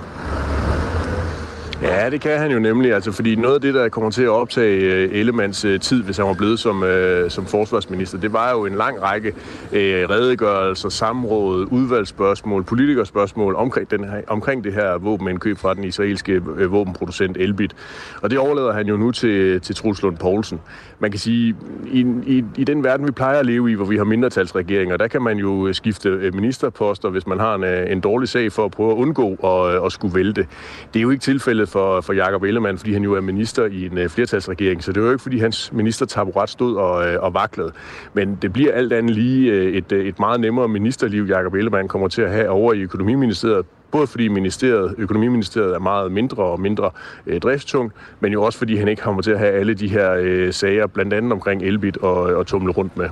[1.85, 4.29] Ja, det kan han jo nemlig, altså, fordi noget af det, der kommer til at
[4.29, 8.51] optage øh, Ellemands øh, tid, hvis han var blevet som, øh, som forsvarsminister, det var
[8.51, 9.27] jo en lang række
[9.71, 16.41] øh, redegørelser, samråd, udvalgsspørgsmål, politikerspørgsmål omkring, den her, omkring det her våbenindkøb fra den israelske
[16.57, 17.75] øh, våbenproducent Elbit.
[18.21, 20.59] Og det overlader han jo nu til, til Truls Lund Poulsen.
[20.99, 21.55] Man kan sige,
[21.87, 25.07] i, i, i den verden, vi plejer at leve i, hvor vi har mindretalsregeringer, der
[25.07, 28.51] kan man jo øh, skifte øh, ministerposter, hvis man har en, øh, en dårlig sag
[28.51, 30.47] for at prøve at undgå at, at skulle vælte.
[30.93, 33.85] Det er jo ikke tilfældet for, for Jakob Ellemann, fordi han jo er minister i
[33.85, 37.71] en flertalsregering, så det er jo ikke, fordi hans ministertaburet stod og, og vaklede.
[38.13, 42.21] Men det bliver alt andet lige et, et meget nemmere ministerliv, Jakob Ellemann kommer til
[42.21, 46.89] at have over i økonomiministeriet, Både fordi ministeriet, økonomiministeriet er meget mindre og mindre
[47.27, 50.15] øh, driftstung, men jo også fordi han ikke kommer til at have alle de her
[50.19, 53.09] øh, sager, blandt andet omkring Elbit og, øh, og tumle rundt med.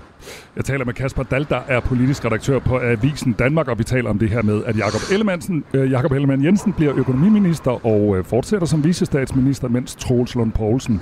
[0.56, 4.10] Jeg taler med Kasper Dahl, der er politisk redaktør på Avisen Danmark, og vi taler
[4.10, 8.26] om det her med, at Jakob Ellemann, øh, Jakob Ellemann Jensen bliver økonomiminister og øh,
[8.26, 11.02] fortsætter som visestatsminister, mens Troels Lund Poulsen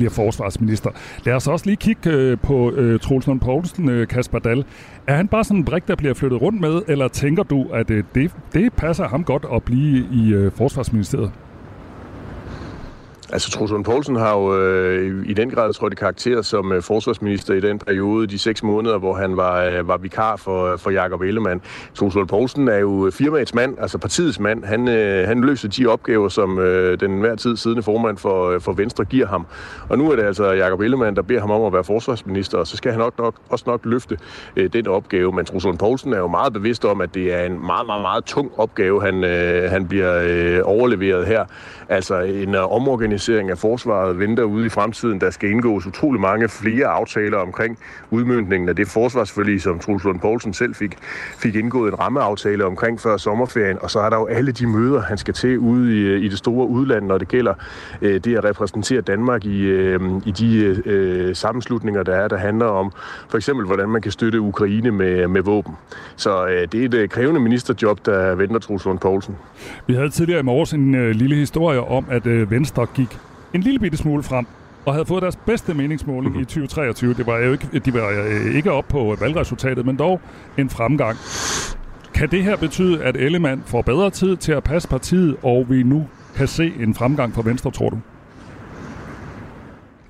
[0.00, 0.90] bliver forsvarsminister.
[1.24, 4.64] Lad os også lige kigge øh, på øh, Troels Lund Poulsen, øh, Kasper Dahl.
[5.06, 7.90] Er han bare sådan en brik, der bliver flyttet rundt med, eller tænker du, at
[7.90, 11.32] øh, det, det passer ham godt at blive i øh, forsvarsministeriet?
[13.32, 17.54] Altså, Troels Poulsen har jo øh, i den grad trådt i karakter som øh, forsvarsminister
[17.54, 21.20] i den periode, de seks måneder, hvor han var, øh, var vikar for, for Jakob
[21.20, 21.60] Ellemann.
[21.94, 24.64] Troels Poulsen er jo øh, firmaets mand, altså partiets mand.
[24.64, 28.60] Han, øh, han løser de opgaver, som øh, den hver tid siddende formand for, øh,
[28.60, 29.46] for Venstre giver ham.
[29.88, 32.66] Og nu er det altså Jakob Ellemann, der beder ham om at være forsvarsminister, og
[32.66, 34.18] så skal han nok, nok, også nok løfte
[34.56, 35.32] øh, den opgave.
[35.32, 38.24] Men Troels Poulsen er jo meget bevidst om, at det er en meget, meget, meget
[38.24, 41.44] tung opgave, han, øh, han bliver øh, overleveret her.
[41.88, 45.20] Altså en øh, omorganisering af forsvaret venter ude i fremtiden.
[45.20, 47.78] Der skal indgås utrolig mange flere aftaler omkring
[48.10, 50.96] udmyndningen af det forsvarsforlig, som Truls Lund Poulsen selv fik,
[51.38, 53.78] fik indgået en rammeaftale omkring før sommerferien.
[53.80, 56.28] Og så er der jo alle de møder, han skal til ude i, øh, i
[56.28, 57.54] det store udland, når det gælder
[58.02, 62.66] øh, det at repræsentere Danmark i, øh, i de øh, sammenslutninger, der er, der handler
[62.66, 62.92] om
[63.28, 65.74] for eksempel, hvordan man kan støtte Ukraine med, med våben.
[66.16, 69.36] Så øh, det er et øh, krævende ministerjob, der venter Truls Lund Poulsen.
[69.86, 73.09] Vi havde tidligere i morges en øh, lille historie om, at øh, Venstre gik
[73.54, 74.46] en lille bitte smule frem
[74.86, 76.42] og havde fået deres bedste meningsmåling mm-hmm.
[76.42, 77.14] i 2023.
[77.14, 80.20] Det var jo ikke, de var øh, ikke op på valgresultatet, men dog
[80.58, 81.18] en fremgang.
[82.14, 85.82] Kan det her betyde, at Ellemann får bedre tid til at passe partiet, og vi
[85.82, 87.98] nu kan se en fremgang for Venstre, tror du?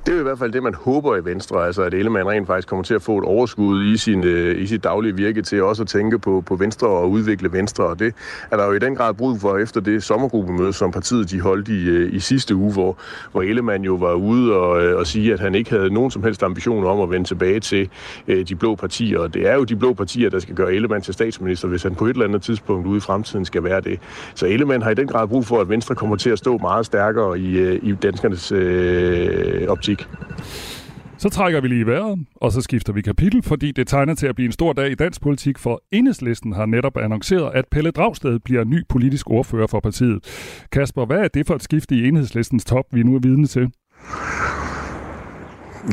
[0.06, 2.68] Det er i hvert fald det, man håber i Venstre, altså at Ellemann rent faktisk
[2.68, 5.82] kommer til at få et overskud i, sin, øh, i sit daglige virke til også
[5.82, 8.14] at tænke på, på Venstre og udvikle Venstre, og det
[8.50, 11.68] er der jo i den grad brug for efter det sommergruppemøde, som partiet de holdt
[11.68, 12.96] i, øh, i sidste uge, hvor,
[13.32, 16.22] hvor Ellemann jo var ude og, øh, og sige, at han ikke havde nogen som
[16.22, 17.88] helst ambition om at vende tilbage til
[18.28, 21.02] øh, de blå partier, og det er jo de blå partier, der skal gøre Ellemann
[21.02, 24.00] til statsminister, hvis han på et eller andet tidspunkt ude i fremtiden skal være det.
[24.34, 26.86] Så Ellemann har i den grad brug for, at Venstre kommer til at stå meget
[26.86, 30.90] stærkere i, i danskernes øh, optik musik.
[31.20, 34.34] Så trækker vi lige vejret, og så skifter vi kapitel, fordi det tegner til at
[34.34, 38.38] blive en stor dag i dansk politik, for Enhedslisten har netop annonceret, at Pelle Dragsted
[38.38, 40.18] bliver ny politisk ordfører for partiet.
[40.72, 43.70] Kasper, hvad er det for et skift i Enhedslistens top, vi nu er vidne til?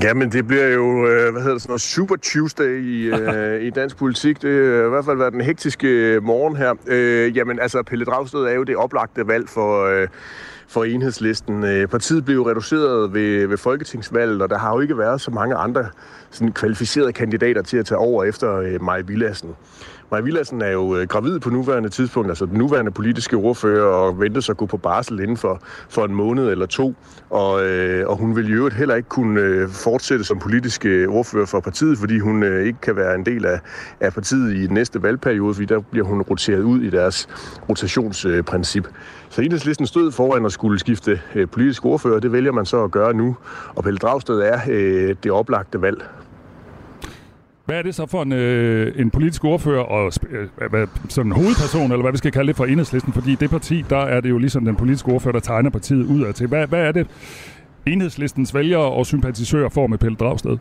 [0.04, 3.70] Jamen, det bliver jo, øh, hvad hedder det, sådan noget Super Tuesday i, øh, i
[3.70, 4.42] dansk politik.
[4.42, 6.74] Det har i hvert fald været den hektiske morgen her.
[6.88, 10.08] Øh, jamen, altså, Pelle Dragsted er jo det oplagte valg for, øh,
[10.68, 11.64] for enhedslisten.
[11.64, 15.56] Øh, partiet blev reduceret ved, ved folketingsvalget, og der har jo ikke været så mange
[15.56, 15.86] andre
[16.32, 19.56] sådan kvalificerede kandidater til at tage over efter øh, Maja Villassen.
[20.12, 24.20] Maja Villadsen er jo øh, gravid på nuværende tidspunkt, altså den nuværende politiske ordfører, og
[24.20, 26.96] venter sig at gå på barsel inden for, for en måned eller to.
[27.30, 31.46] Og, øh, og hun vil jo heller ikke kunne øh, fortsætte som politisk øh, ordfører
[31.46, 33.60] for partiet, fordi hun øh, ikke kan være en del af,
[34.00, 37.28] af partiet i den næste valgperiode, fordi der bliver hun roteret ud i deres
[37.70, 38.88] rotationsprincip.
[39.30, 42.20] Så enhedslisten stod foran at skulle skifte øh, politisk ordfører.
[42.20, 43.38] Det vælger man så at gøre nu.
[43.76, 46.04] Og Pelle Dragsted er øh, det oplagte valg.
[47.68, 51.92] Hvad er det så for en, øh, en politisk ordfører og øh, sådan en hovedperson,
[51.92, 53.14] eller hvad vi skal kalde det for enhedslisten?
[53.14, 56.24] Fordi det parti, der er det jo ligesom den politiske ordfører, der tegner partiet ud
[56.24, 56.48] af til.
[56.48, 57.08] Hvad, hvad er det,
[57.86, 60.58] enhedslistens vælgere og sympatisører får med Pelle Dragsted?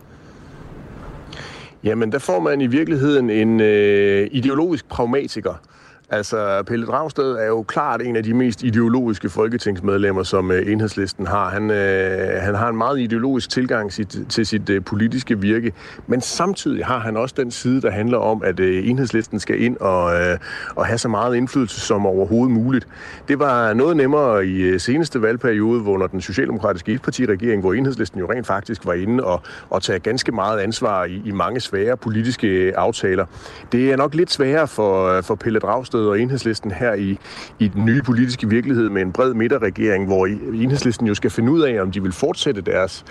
[1.83, 5.61] Jamen, der får man i virkeligheden en øh, ideologisk pragmatiker,
[6.09, 11.27] Altså, Pelle Dragsted er jo klart en af de mest ideologiske folketingsmedlemmer, som øh, enhedslisten
[11.27, 11.49] har.
[11.49, 15.73] Han, øh, han har en meget ideologisk tilgang sit, til sit øh, politiske virke,
[16.07, 19.77] men samtidig har han også den side, der handler om, at øh, enhedslisten skal ind
[19.77, 20.37] og, øh,
[20.75, 22.87] og have så meget indflydelse som overhovedet muligt.
[23.27, 28.19] Det var noget nemmere i øh, seneste valgperiode, hvor under den socialdemokratiske etpartiregering, hvor enhedslisten
[28.19, 31.97] jo rent faktisk var inde og, og tage ganske meget ansvar i, i mange svære
[31.97, 33.25] politiske øh, aftaler.
[33.71, 37.17] Det er nok lidt sværere for, øh, for Pelle Dragsted Dragsted og enhedslisten her i,
[37.59, 41.61] i den nye politiske virkelighed med en bred midterregering, hvor enhedslisten jo skal finde ud
[41.61, 43.05] af, om de vil fortsætte deres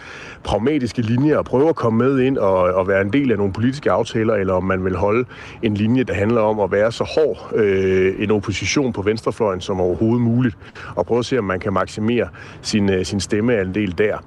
[0.45, 3.53] pragmatiske linje og prøve at komme med ind og, og være en del af nogle
[3.53, 5.25] politiske aftaler, eller om man vil holde
[5.63, 9.81] en linje, der handler om at være så hård øh, en opposition på venstrefløjen som
[9.81, 10.57] overhovedet muligt,
[10.97, 12.29] og prøve at se, om man kan maksimere
[12.63, 14.19] sin, øh, sin stemmeandel der.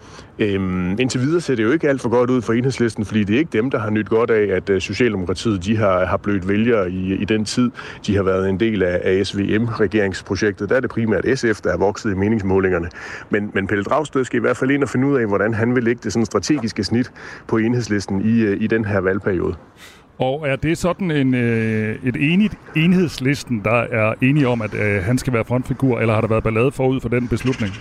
[0.42, 3.36] Øhm, indtil videre ser det jo ikke alt for godt ud for enhedslisten, fordi det
[3.36, 6.48] er ikke dem, der har nyt godt af, at øh, Socialdemokratiet de har, har blødt
[6.48, 7.72] vælgere i, i den tid,
[8.08, 10.70] de har været en del af, af SVM-regeringsprojektet.
[10.70, 12.90] Der er det primært SF, der er vokset i meningsmålingerne.
[13.30, 15.76] Men, men Pelle Dragsted skal i hvert fald ind og finde ud af, hvordan han
[15.76, 17.12] vil lægge det sådan strategiske snit
[17.48, 19.56] på enhedslisten i, øh, i den her valgperiode.
[20.20, 25.04] Og er det sådan en, øh, et enigt enhedslisten, der er enige om, at øh,
[25.04, 27.74] han skal være frontfigur, eller har der været ballade forud for den beslutning?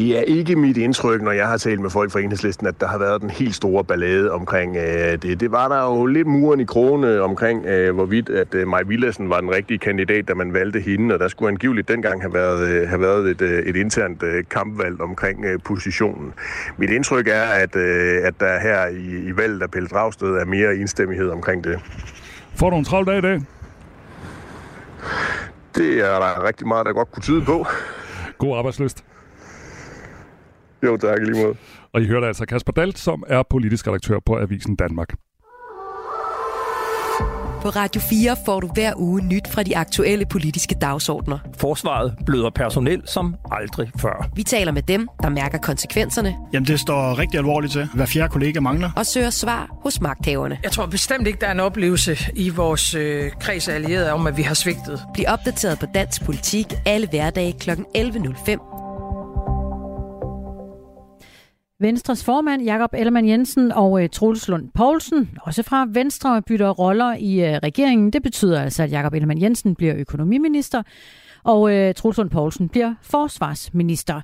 [0.00, 2.86] Det er ikke mit indtryk, når jeg har talt med folk fra enhedslisten, at der
[2.86, 5.40] har været den helt store ballade omkring øh, det.
[5.40, 9.30] Det var der jo lidt muren i krone omkring, øh, hvorvidt at øh, Maj Villadsen
[9.30, 12.68] var den rigtige kandidat, da man valgte hende, og der skulle angiveligt dengang have været,
[12.68, 16.32] øh, have været et, øh, et internt øh, kampvalg omkring øh, positionen.
[16.76, 20.44] Mit indtryk er, at, øh, at der her i, i valget af Pelle Dragsted er
[20.44, 21.80] mere enstemmighed omkring det.
[22.54, 23.40] Får du en travl dag i dag?
[25.74, 27.66] Det er der rigtig meget, der godt kunne tyde på.
[28.38, 29.04] God arbejdsløst.
[30.82, 31.54] Jo, tak lige måde.
[31.92, 35.14] Og I hørte altså Kasper Dalt, som er politisk redaktør på Avisen Danmark.
[37.62, 41.38] På Radio 4 får du hver uge nyt fra de aktuelle politiske dagsordner.
[41.58, 44.30] Forsvaret bløder personel som aldrig før.
[44.34, 46.34] Vi taler med dem, der mærker konsekvenserne.
[46.52, 47.88] Jamen, det står rigtig alvorligt til.
[47.94, 48.90] Hver fjerde kollega mangler.
[48.96, 50.58] Og søger svar hos magthaverne.
[50.62, 54.26] Jeg tror bestemt ikke, der er en oplevelse i vores øh, kreds af allierede om,
[54.26, 55.02] at vi har svigtet.
[55.14, 57.70] Bliv opdateret på dansk politik alle hverdage kl.
[57.70, 58.89] 11.05
[61.82, 67.16] Venstres formand Jakob Ellemann Jensen og uh, Troels Lund Poulsen, også fra Venstre, bytter roller
[67.18, 68.10] i uh, regeringen.
[68.10, 70.82] Det betyder altså, at Jakob Ellemann Jensen bliver økonomiminister,
[71.44, 74.20] og uh, Troels Lund Poulsen bliver forsvarsminister.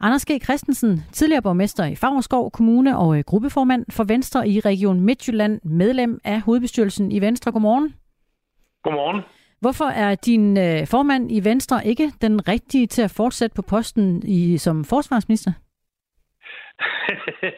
[0.00, 0.30] Anders G.
[0.44, 6.20] Christensen, tidligere borgmester i Favrskov Kommune og uh, gruppeformand for Venstre i Region Midtjylland, medlem
[6.24, 7.52] af hovedbestyrelsen i Venstre.
[7.52, 7.94] Godmorgen.
[8.84, 9.22] Godmorgen.
[9.60, 14.22] Hvorfor er din uh, formand i Venstre ikke den rigtige til at fortsætte på posten
[14.26, 15.52] i, som forsvarsminister?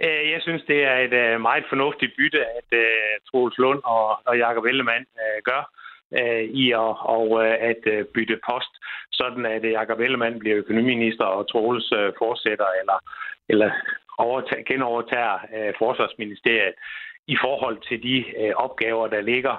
[0.00, 4.18] Øh, jeg synes, det er et øh, meget fornuftigt bytte, at øh, Troels Lund og,
[4.26, 5.06] og Jakob Ellemann
[5.44, 5.62] gør
[6.62, 7.82] i at, og, at
[8.14, 8.72] bytte post,
[9.12, 12.98] sådan at Jakob Ellemann bliver økonomiminister og Troels fortsætter eller,
[13.48, 13.70] eller
[14.18, 15.38] overtager, genovertager
[15.78, 16.74] forsvarsministeriet
[17.26, 18.24] i forhold til de
[18.56, 19.56] opgaver, der ligger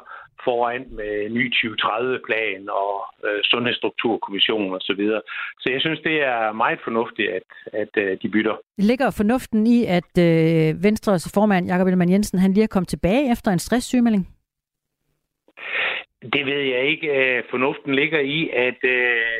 [0.48, 4.80] foran med ny 2030-plan og øh, sundhedsstrukturkommission osv.
[4.82, 5.22] Så, videre.
[5.60, 7.44] så jeg synes, det er meget fornuftigt, at,
[7.82, 8.56] at øh, de bytter.
[8.78, 13.32] Ligger fornuften i, at øh, Venstres formand, Jakob Ellemann Jensen, han lige er kommet tilbage
[13.32, 14.24] efter en stresssygemelding?
[16.34, 17.08] Det ved jeg ikke.
[17.08, 19.38] Øh, fornuften ligger i, at øh,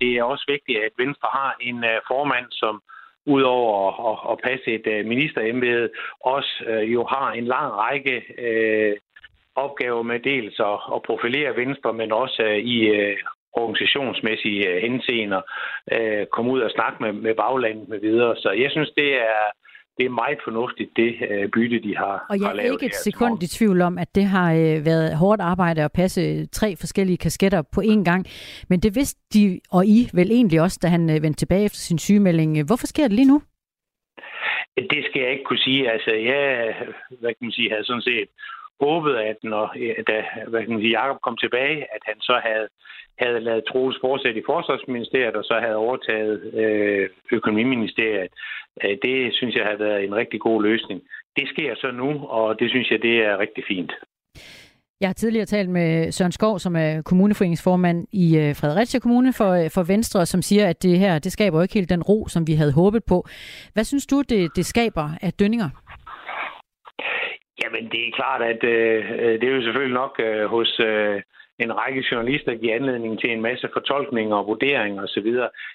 [0.00, 2.82] det er også vigtigt, at Venstre har en øh, formand, som
[3.26, 3.74] udover
[4.10, 5.90] at, at passe et ministerembede,
[6.20, 8.16] også jo har en lang række
[9.56, 13.16] opgave med dels at, at profilere Venstre, men også uh, i uh,
[13.52, 15.40] organisationsmæssige uh, henseender
[15.94, 18.36] uh, komme ud og snakke med, med baglandet med videre.
[18.36, 19.44] Så jeg synes, det er,
[19.98, 22.94] det er meget fornuftigt, det uh, bytte, de har Og jeg har er ikke et
[22.94, 24.52] sekund i tvivl om, at det har
[24.84, 28.26] været hårdt arbejde at passe tre forskellige kasketter på én gang.
[28.68, 31.98] Men det vidste de og I vel egentlig også, da han vendte tilbage efter sin
[31.98, 32.66] sygemelding.
[32.66, 33.42] Hvorfor sker det lige nu?
[34.76, 35.90] Det skal jeg ikke kunne sige.
[35.90, 36.74] Altså, jeg
[37.20, 38.28] hvad kan man sige, havde sådan set
[38.86, 40.16] håbet, at når øh, da
[40.50, 42.68] hvad kan man sige, Jacob kom tilbage, at han så havde,
[43.22, 47.08] havde lavet Troels fortsætte i Forsvarsministeriet, og så havde overtaget øh,
[47.38, 48.32] Økonomiministeriet.
[48.82, 51.00] Øh, det synes jeg har været en rigtig god løsning.
[51.38, 53.92] Det sker så nu, og det synes jeg, det er rigtig fint.
[55.02, 59.68] Jeg har tidligere talt med Søren Skov, som er kommuneforeningsformand i øh, Fredericia Kommune for,
[59.74, 62.52] for Venstre, som siger, at det her det skaber ikke helt den ro, som vi
[62.52, 63.26] havde håbet på.
[63.72, 65.68] Hvad synes du, det, det skaber af dønninger?
[67.60, 69.04] Jamen, det er klart, at øh,
[69.40, 71.22] det er jo selvfølgelig nok øh, hos øh,
[71.58, 75.26] en række journalister giver anledning til en masse fortolkninger og vurderinger osv.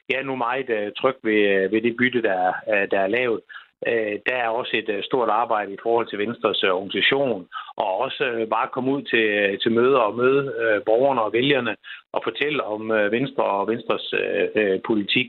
[0.09, 3.07] Jeg er nu meget øh, tryg ved, øh, ved det bytte, der, øh, der er
[3.07, 3.41] lavet.
[3.87, 7.97] Øh, der er også et øh, stort arbejde i forhold til Venstres øh, organisation, og
[7.97, 10.43] også bare komme ud til, til møder og møde
[10.85, 11.75] borgerne og vælgerne
[12.13, 14.13] og fortælle om Venstre og Venstres
[14.55, 15.27] øh, politik.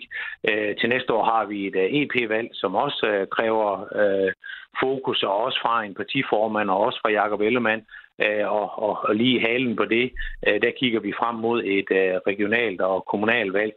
[0.50, 3.70] Øh, til næste år har vi et EP-valg, som også kræver
[4.00, 4.32] øh,
[4.80, 7.86] fokus, og også fra en partiformand, og også fra Jakob Ellemann.
[8.24, 10.12] Øh, og, og, og lige halen på det,
[10.46, 13.74] øh, der kigger vi frem mod et øh, regionalt og kommunalt valg,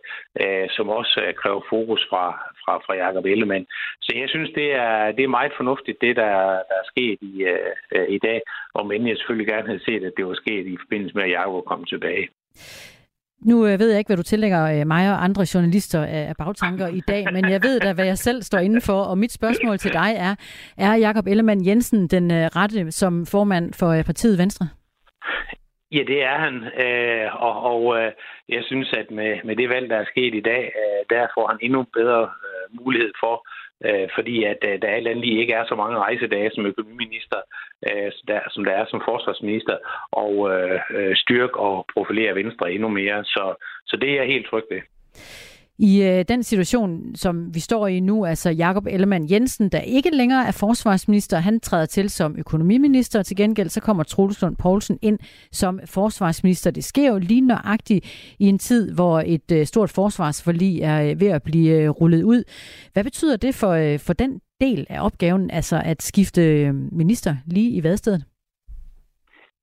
[0.75, 2.25] som også kræver fokus fra,
[2.63, 3.65] fra, fra Jacob Ellemann.
[4.01, 6.23] Så jeg synes, det er, det er meget fornuftigt, det der,
[6.69, 7.33] der er sket i,
[8.15, 8.41] i dag,
[8.73, 11.31] og men jeg selvfølgelig gerne havde set, at det var sket i forbindelse med, at
[11.31, 12.27] Jacob kom tilbage.
[13.45, 16.87] Nu øh, ved jeg ikke, hvad du tillægger øh, mig og andre journalister af bagtanker
[16.87, 19.01] i dag, men jeg ved da, hvad jeg selv står indenfor.
[19.03, 20.35] og mit spørgsmål til dig er,
[20.77, 24.67] er Jakob Ellemann Jensen den øh, rette som formand for øh, partiet Venstre?
[25.91, 28.11] Ja, det er han, øh, og, og øh,
[28.49, 30.73] jeg synes, at med, med det valg, der er sket i dag,
[31.09, 32.29] der får han endnu bedre
[32.71, 33.47] mulighed for
[33.85, 37.39] øh, fordi at øh, der alt andet lige ikke er så mange rejsedage som økonomiminister,
[37.87, 39.77] øh, der, som der er som forsvarsminister,
[40.11, 43.23] og øh, øh styrke og profilere Venstre endnu mere.
[43.23, 44.81] Så, så det er jeg helt tryg ved.
[45.83, 50.09] I øh, den situation, som vi står i nu, altså Jakob Ellemann Jensen, der ikke
[50.09, 53.23] længere er forsvarsminister, han træder til som økonomiminister.
[53.23, 55.19] Til gengæld så kommer Troels Lund Poulsen ind
[55.51, 56.71] som forsvarsminister.
[56.71, 58.05] Det sker jo lige nøjagtigt
[58.39, 62.23] i en tid, hvor et øh, stort forsvarsforlig er øh, ved at blive øh, rullet
[62.23, 62.43] ud.
[62.93, 67.35] Hvad betyder det for, øh, for den del af opgaven, altså at skifte øh, minister
[67.45, 68.30] lige i vadstedet?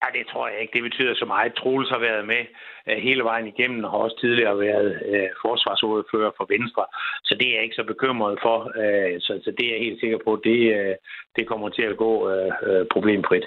[0.03, 0.73] Ja, det tror jeg ikke.
[0.73, 1.55] Det betyder så meget.
[1.55, 2.43] Troels har været med
[2.89, 6.85] øh, hele vejen igennem og har også tidligere været uh, forsvarsordfører for Venstre.
[7.25, 8.59] Så det er jeg ikke så bekymret for.
[8.83, 10.59] Øh, så, så det er jeg helt sikker på, det,
[11.37, 12.13] det kommer til at gå
[12.95, 13.47] problemfrit.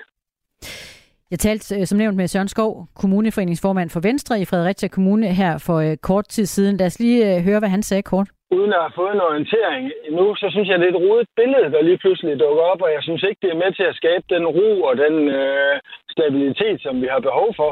[1.31, 5.95] Jeg talte som nævnt med Søren Skov, kommuneforeningsformand for Venstre i Fredericia Kommune her for
[6.01, 6.77] kort tid siden.
[6.77, 9.83] Lad os lige høre, hvad han sagde kort uden at have fået en orientering
[10.17, 12.89] nu, så synes jeg, det er et rodet billede, der lige pludselig dukker op, og
[12.95, 15.75] jeg synes ikke, det er med til at skabe den ro og den øh,
[16.13, 17.71] stabilitet, som vi har behov for.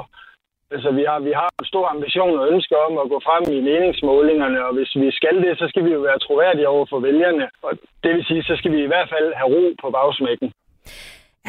[0.74, 3.60] Altså, vi har, vi har en stor ambition og ønske om at gå frem i
[3.70, 7.45] meningsmålingerne, og hvis vi skal det, så skal vi jo være troværdige over for vælgerne.
[7.66, 7.72] Og
[8.03, 10.47] det vil sige, så skal vi i hvert fald have ro på bagsmækken.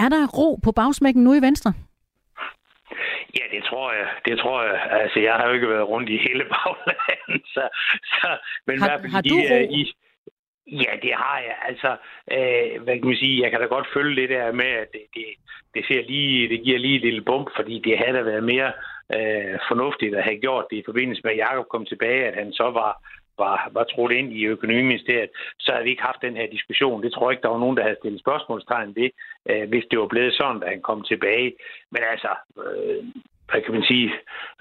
[0.03, 1.71] Er der ro på bagsmækken nu i Venstre?
[3.39, 4.09] Ja, det tror jeg.
[4.25, 4.79] Det tror jeg.
[4.91, 7.65] Altså, jeg har jo ikke været rundt i hele baglandet, så,
[8.05, 8.29] så
[8.67, 9.95] men har, i hvert fald har du i, øh, i,
[10.73, 11.57] Ja, det har jeg.
[11.69, 11.91] Altså,
[12.35, 15.05] øh, hvad kan man sige, jeg kan da godt følge det der med, at det,
[15.15, 15.27] det,
[15.75, 18.73] det, ser lige, det giver lige et lille bump, fordi det havde da været mere
[19.17, 22.53] øh, fornuftigt at have gjort det i forbindelse med, at Jacob kom tilbage, at han
[22.53, 22.93] så var,
[23.45, 27.03] var, var trådt ind i økonomiministeriet, så havde vi ikke haft den her diskussion.
[27.03, 29.11] Det tror jeg ikke, der var nogen, der havde stillet spørgsmålstegn ved,
[29.51, 31.51] øh, hvis det var blevet sådan, da han kom tilbage.
[31.93, 32.33] Men altså,
[32.65, 33.05] øh,
[33.51, 34.09] hvad kan man sige,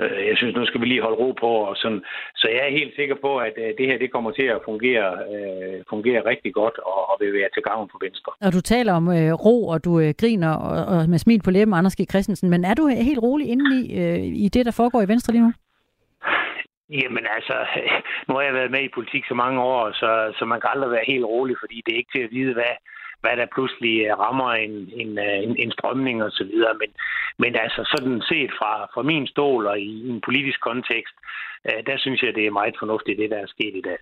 [0.02, 1.52] øh, jeg synes, nu skal vi lige holde ro på.
[1.70, 2.02] Og sådan.
[2.36, 5.10] Så jeg er helt sikker på, at øh, det her det kommer til at fungere,
[5.34, 8.32] øh, fungere rigtig godt og, og vil være til gavn for Venstre.
[8.46, 11.52] Og du taler om øh, ro, og du øh, griner og, og med smil på
[11.52, 12.02] læben, Anders G.
[12.10, 15.34] Christensen, men er du helt rolig inde i, øh, i det, der foregår i Venstre
[15.34, 15.52] lige nu?
[16.90, 17.56] Jamen altså,
[18.28, 20.92] nu har jeg været med i politik så mange år, så, så man kan aldrig
[20.92, 22.74] være helt rolig, fordi det er ikke til at vide, hvad,
[23.22, 25.12] hvad der pludselig rammer en, en,
[25.46, 26.74] en, en strømning og så videre.
[26.82, 26.90] Men,
[27.38, 31.16] men altså sådan set fra, fra min stol og i en politisk kontekst,
[31.68, 33.98] øh, der synes jeg, det er meget fornuftigt, det der er sket i dag.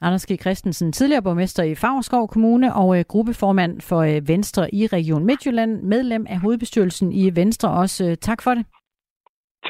[0.00, 0.40] Anders G.
[0.40, 5.82] Christensen, tidligere borgmester i Favrskov Kommune og øh, gruppeformand for øh, Venstre i Region Midtjylland,
[5.82, 8.16] medlem af hovedbestyrelsen i Venstre også.
[8.20, 8.66] Tak for det.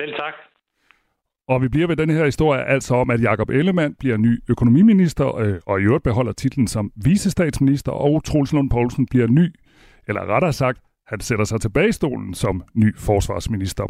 [0.00, 0.45] Selv tak.
[1.48, 5.36] Og vi bliver ved den her historie altså om, at Jakob Ellemann bliver ny økonomiminister
[5.36, 9.54] øh, og i øvrigt beholder titlen som visestatsminister, og Troels Lund Poulsen bliver ny,
[10.08, 13.84] eller rettere sagt, han sætter sig tilbage i stolen som ny forsvarsminister.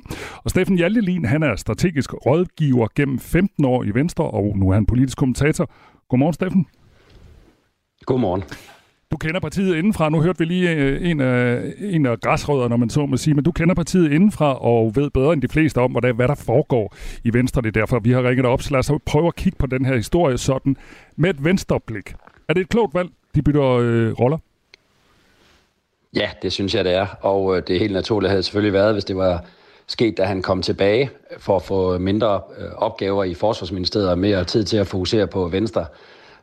[0.44, 4.74] Og Steffen Hjaltelin, han er strategisk rådgiver gennem 15 år i Venstre, og nu er
[4.74, 5.70] han politisk kommentator.
[6.09, 6.66] Godmorgen, Steffen.
[8.07, 8.42] Godmorgen.
[9.12, 10.09] Du kender partiet indenfra.
[10.09, 13.34] Nu hørte vi lige øh, en af, en af græsrødderne, når man så må sige,
[13.34, 16.96] men du kender partiet indenfra og ved bedre end de fleste om, hvad der foregår
[17.24, 17.62] i Venstre.
[17.62, 18.62] Det er derfor, vi har ringet op.
[18.62, 20.76] Så lad os prøve at kigge på den her historie sådan
[21.16, 22.14] med et venstreblik.
[22.48, 24.38] Er det et klogt valg, de bytter øh, roller?
[26.16, 27.07] Ja, det synes jeg, det er.
[27.20, 29.44] Og øh, det er helt naturligt havde selvfølgelig været, hvis det var
[29.86, 34.44] sket, da han kom tilbage for at få mindre øh, opgaver i Forsvarsministeriet og mere
[34.44, 35.86] tid til at fokusere på Venstre.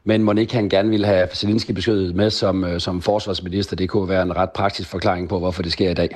[0.06, 3.76] Men må ikke han gerne ville have Zelensky besøget med som, øh, som forsvarsminister?
[3.76, 6.10] Det kunne være en ret praktisk forklaring på, hvorfor det sker i dag.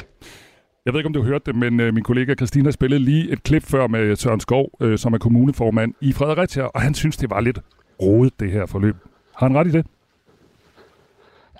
[0.85, 3.43] Jeg ved ikke, om du hørte det, men øh, min kollega Christina spillede lige et
[3.43, 7.29] klip før med Søren Skov, øh, som er kommuneformand i Fredericia, og han synes, det
[7.29, 7.59] var lidt
[8.01, 8.95] rodet, det her forløb.
[9.35, 9.85] Har han ret i det?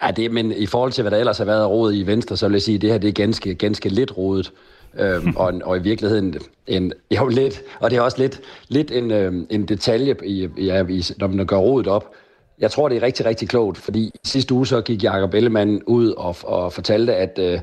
[0.03, 2.47] Ja, det, men i forhold til, hvad der ellers har været råd i Venstre, så
[2.47, 4.51] vil jeg sige, at det her det er ganske, ganske lidt rodet.
[4.99, 6.35] Øhm, og, og i virkeligheden
[6.67, 10.85] en, jo lidt, og det er også lidt, lidt en, øhm, en detalje, i, ja,
[10.89, 12.13] i, når man gør rodet op.
[12.59, 16.11] Jeg tror, det er rigtig, rigtig klogt, fordi sidste uge så gik Jacob Ellemann ud
[16.11, 17.59] og, og fortalte, at, øh,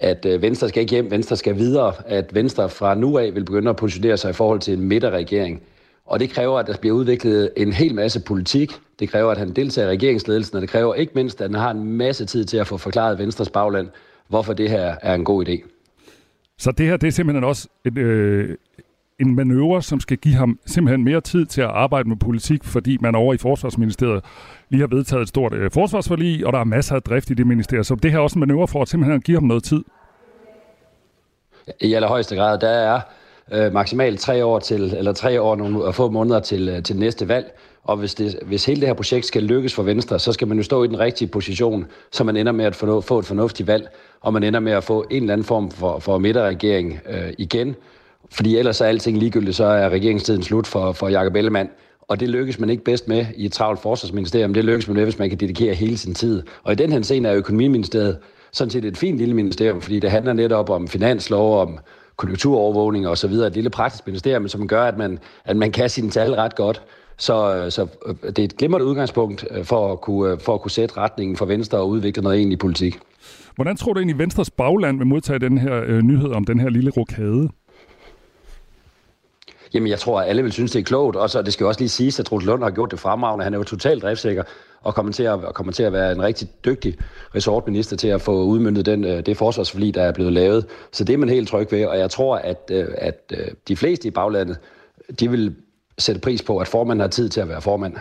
[0.00, 3.44] at øh, Venstre skal ikke hjem, Venstre skal videre, at Venstre fra nu af vil
[3.44, 5.62] begynde at positionere sig i forhold til en midterregering.
[6.06, 8.72] Og det kræver, at der bliver udviklet en hel masse politik.
[8.98, 11.70] Det kræver, at han deltager i regeringsledelsen, og det kræver ikke mindst, at han har
[11.70, 13.88] en masse tid til at få forklaret Venstres bagland,
[14.28, 15.73] hvorfor det her er en god idé.
[16.64, 18.56] Så det her, det er simpelthen også et, øh,
[19.20, 22.98] en manøvre, som skal give ham simpelthen mere tid til at arbejde med politik, fordi
[23.00, 24.24] man over i Forsvarsministeriet
[24.68, 27.46] lige har vedtaget et stort øh, forsvarsforlig, og der er masser af drift i det
[27.46, 27.84] ministerium.
[27.84, 29.84] Så det her er også en manøvre for at simpelthen give ham noget tid.
[31.80, 33.00] I allerhøjeste grad, der er
[33.52, 37.28] øh, maksimalt tre år til, eller tre år nogle få måneder til, øh, til næste
[37.28, 37.58] valg.
[37.84, 40.56] Og hvis, det, hvis hele det her projekt skal lykkes for Venstre, så skal man
[40.56, 43.66] jo stå i den rigtige position, så man ender med at få, få et fornuftigt
[43.66, 43.88] valg,
[44.20, 47.74] og man ender med at få en eller anden form for, for midterregering øh, igen.
[48.30, 51.68] Fordi ellers er alting ligegyldigt, så er regeringstiden slut for, for Jakob Ellemann.
[52.08, 54.54] Og det lykkes man ikke bedst med i et travlt forsvarsministerium.
[54.54, 56.42] Det lykkes man med, hvis man kan dedikere hele sin tid.
[56.62, 58.18] Og i den her scene er økonomiministeriet
[58.52, 61.78] sådan set et fint lille ministerium, fordi det handler netop om finanslov, om
[62.16, 63.46] konjunkturovervågning og så videre.
[63.46, 66.82] Et lille praktisk ministerium, som gør, at man, at man kan sine tal ret godt.
[67.16, 70.60] Så, så øh, det er et glimrende udgangspunkt øh, for at, kunne, øh, for at
[70.60, 72.98] kunne sætte retningen for Venstre og udvikle noget egentlig politik.
[73.54, 76.68] Hvordan tror du egentlig, Venstres bagland vil modtage den her øh, nyhed om den her
[76.68, 77.48] lille rokade?
[79.74, 81.16] Jamen, jeg tror, at alle vil synes, det er klogt.
[81.16, 83.44] Og så, det skal jo også lige siges, at Troels Lund har gjort det fremragende.
[83.44, 84.42] Han er jo totalt driftsikker
[84.82, 86.96] og kommer til at, kommer til at være en rigtig dygtig
[87.34, 90.66] resortminister til at få udmyndtet den, øh, det forsvarsforlig, der er blevet lavet.
[90.92, 93.76] Så det er man helt tryg ved, og jeg tror, at, øh, at øh, de
[93.76, 94.58] fleste i baglandet,
[95.20, 95.54] de vil
[95.98, 97.94] sætte pris på, at formanden har tid til at være formand.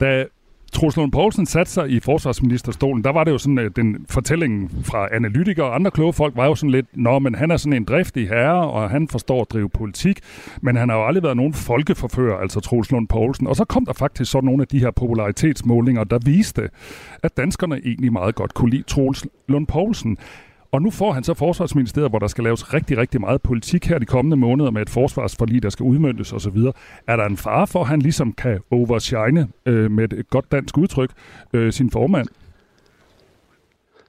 [0.00, 0.24] Da
[0.74, 4.70] Troels Lund Poulsen satte sig i forsvarsministerstolen, der var det jo sådan, at den fortællingen
[4.84, 7.72] fra analytikere og andre kloge folk var jo sådan lidt, nå, men han er sådan
[7.72, 10.20] en driftig herre, og han forstår at drive politik,
[10.60, 13.46] men han har jo aldrig været nogen folkeforfører, altså Troels Lund Poulsen.
[13.46, 16.70] Og så kom der faktisk sådan nogle af de her popularitetsmålinger, der viste,
[17.22, 20.18] at danskerne egentlig meget godt kunne lide Troels Lund Poulsen.
[20.74, 23.98] Og nu får han så Forsvarsministeriet, hvor der skal laves rigtig, rigtig meget politik her
[23.98, 26.56] de kommende måneder med et forsvarsforlig, der skal udmyndtes osv.
[27.06, 30.78] Er der en fare for, at han ligesom kan overshine øh, med et godt dansk
[30.78, 31.10] udtryk
[31.52, 32.28] øh, sin formand?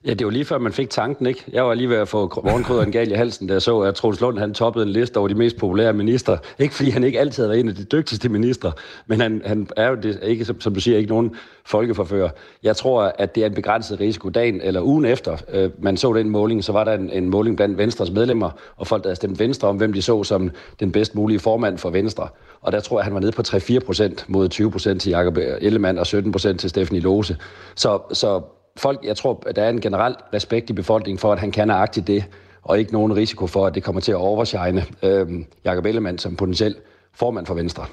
[0.05, 1.43] Ja, det var lige før, man fik tanken, ikke?
[1.51, 4.21] Jeg var lige ved at få morgenkrydderen gal i halsen, da jeg så, at Troels
[4.21, 6.37] Lund han toppede en liste over de mest populære ministre.
[6.59, 8.71] Ikke fordi han ikke altid har været en af de dygtigste ministre,
[9.07, 11.35] men han, han er jo det, ikke, som, som du siger, ikke nogen
[11.65, 12.29] folkeforfører.
[12.63, 14.29] Jeg tror, at det er en begrænset risiko.
[14.29, 17.57] Dagen eller ugen efter, øh, man så den måling, så var der en, en måling
[17.57, 20.91] blandt Venstres medlemmer, og folk, der havde stemt Venstre om, hvem de så som den
[20.91, 22.27] bedst mulige formand for Venstre.
[22.61, 25.37] Og der tror jeg, han var nede på 3-4 procent mod 20 procent til Jakob
[25.37, 27.37] Ellemann og 17 procent til Stephanie Lose.
[27.75, 28.41] Så, så
[28.77, 31.67] folk, jeg tror, at der er en generel respekt i befolkningen for, at han kan
[31.67, 32.25] nøjagtigt det,
[32.63, 35.27] og ikke nogen risiko for, at det kommer til at overshine øh,
[35.65, 36.75] Jakob Ellemann som potentiel
[37.13, 37.85] formand for Venstre.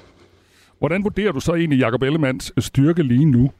[0.79, 3.51] Hvordan vurderer du så egentlig Jakob Ellemanns styrke lige nu?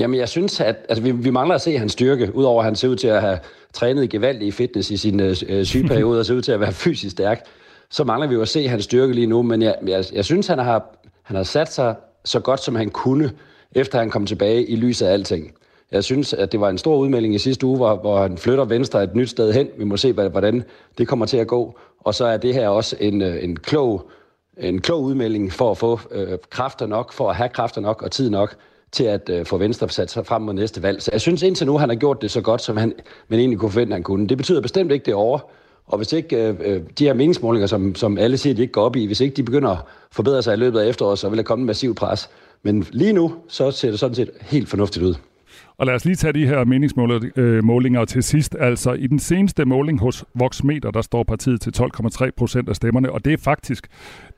[0.00, 2.76] Jamen, jeg synes, at altså, vi, vi mangler at se hans styrke, udover at han
[2.76, 3.38] ser ud til at have
[3.72, 7.12] trænet gevaldigt i fitness i sin øh, sygeperiode, og ser ud til at være fysisk
[7.12, 7.44] stærk,
[7.90, 9.42] så mangler vi jo at se hans styrke lige nu.
[9.42, 11.94] Men jeg, jeg, jeg synes, han har, han har sat sig
[12.24, 13.30] så godt, som han kunne
[13.72, 15.52] efter han kom tilbage i lyset af alting.
[15.92, 18.64] Jeg synes, at det var en stor udmelding i sidste uge, hvor, hvor han flytter
[18.64, 19.68] Venstre et nyt sted hen.
[19.78, 20.64] Vi må se, hvordan
[20.98, 21.78] det kommer til at gå.
[22.00, 24.10] Og så er det her også en, øh, en, klog,
[24.56, 28.10] en klog udmelding for at få øh, kræfter nok, for at have kræfter nok og
[28.10, 28.56] tid nok
[28.92, 31.02] til at øh, få Venstre sat sig frem mod næste valg.
[31.02, 32.92] Så jeg synes indtil nu, han har gjort det så godt, som han
[33.28, 34.28] men egentlig kunne forvente, han kunne.
[34.28, 35.38] Det betyder bestemt ikke det over.
[35.86, 38.82] Og hvis ikke øh, øh, de her meningsmålinger, som, som alle siger, de ikke går
[38.82, 39.78] op i, hvis ikke de begynder at
[40.10, 42.30] forbedre sig i løbet af efteråret, så vil der komme en massiv pres.
[42.62, 45.14] Men lige nu, så ser det sådan set helt fornuftigt ud.
[45.78, 48.56] Og lad os lige tage de her meningsmålinger øh, til sidst.
[48.60, 53.12] Altså i den seneste måling hos Voxmeter, der står partiet til 12,3 procent af stemmerne,
[53.12, 53.86] og det er faktisk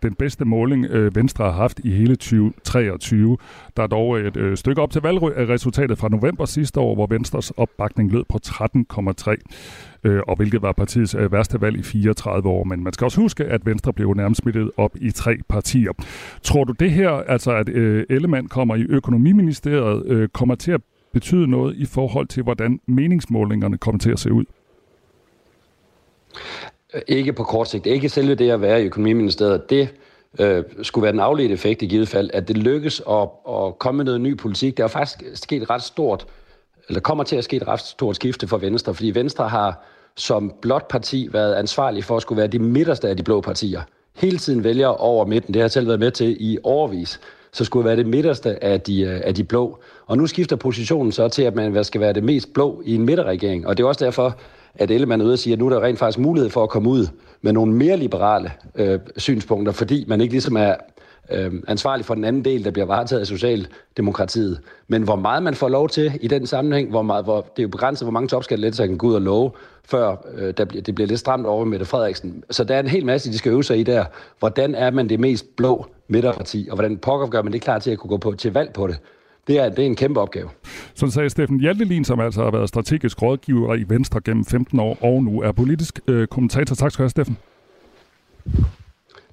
[0.03, 3.37] den bedste måling, øh, Venstre har haft i hele 2023.
[3.77, 7.51] Der er dog et øh, stykke op til valgresultatet fra november sidste år, hvor Venstres
[7.51, 9.37] opbakning lød på 13,3
[10.05, 12.65] øh, og hvilket var partiets øh, værste valg i 34 år.
[12.65, 15.93] Men man skal også huske, at Venstre blev nærmest smittet op i tre partier.
[16.43, 20.81] Tror du det her, altså at øh, Ellemann kommer i økonomiministeriet, øh, kommer til at
[21.13, 24.45] betyde noget i forhold til, hvordan meningsmålingerne kommer til at se ud?
[27.09, 27.87] Ikke på kort sigt.
[27.87, 29.71] Ikke selve det at være i økonomiministeriet.
[29.71, 29.89] Det
[30.39, 33.97] øh, skulle være den afledte effekt i givet fald, at det lykkes at, at komme
[33.97, 34.77] med noget ny politik.
[34.77, 36.27] Der er faktisk sket ret stort,
[36.89, 39.85] eller kommer til at ske et ret stort skifte for Venstre, fordi Venstre har
[40.17, 43.83] som blot parti været ansvarlig for at skulle være de midterste af de blå partier.
[44.17, 45.55] Hele tiden vælger over midten.
[45.55, 47.21] Det har jeg selv været med til i overvis
[47.53, 49.79] så skulle være det midterste af de, øh, af de blå.
[50.07, 53.05] Og nu skifter positionen så til, at man skal være det mest blå i en
[53.05, 53.67] midterregering.
[53.67, 54.37] Og det er også derfor,
[54.75, 56.69] at Ellemann er ude og sige, at nu er der rent faktisk mulighed for at
[56.69, 57.07] komme ud
[57.43, 60.75] med nogle mere liberale øh, synspunkter, fordi man ikke ligesom er
[61.31, 64.61] øh, ansvarlig for den anden del, der bliver varetaget af Socialdemokratiet.
[64.89, 67.63] Men hvor meget man får lov til i den sammenhæng, hvor meget, hvor, det er
[67.63, 69.51] jo begrænset, hvor mange topskattelettelser kan gå ud og love,
[69.85, 72.45] før øh, der bliver, det bliver lidt stramt over med Mette Frederiksen.
[72.51, 74.05] Så der er en hel masse, de skal øve sig i der.
[74.39, 77.91] Hvordan er man det mest blå midterparti, og hvordan pokker gør man det klar til
[77.91, 78.99] at kunne gå på, til valg på det?
[79.51, 80.49] det, er, det er en kæmpe opgave.
[80.95, 84.99] Sådan sagde Steffen Hjaltelin, som altså har været strategisk rådgiver i Venstre gennem 15 år,
[85.01, 86.75] og nu er politisk øh, kommentator.
[86.75, 87.39] Tak skal du have, Steffen.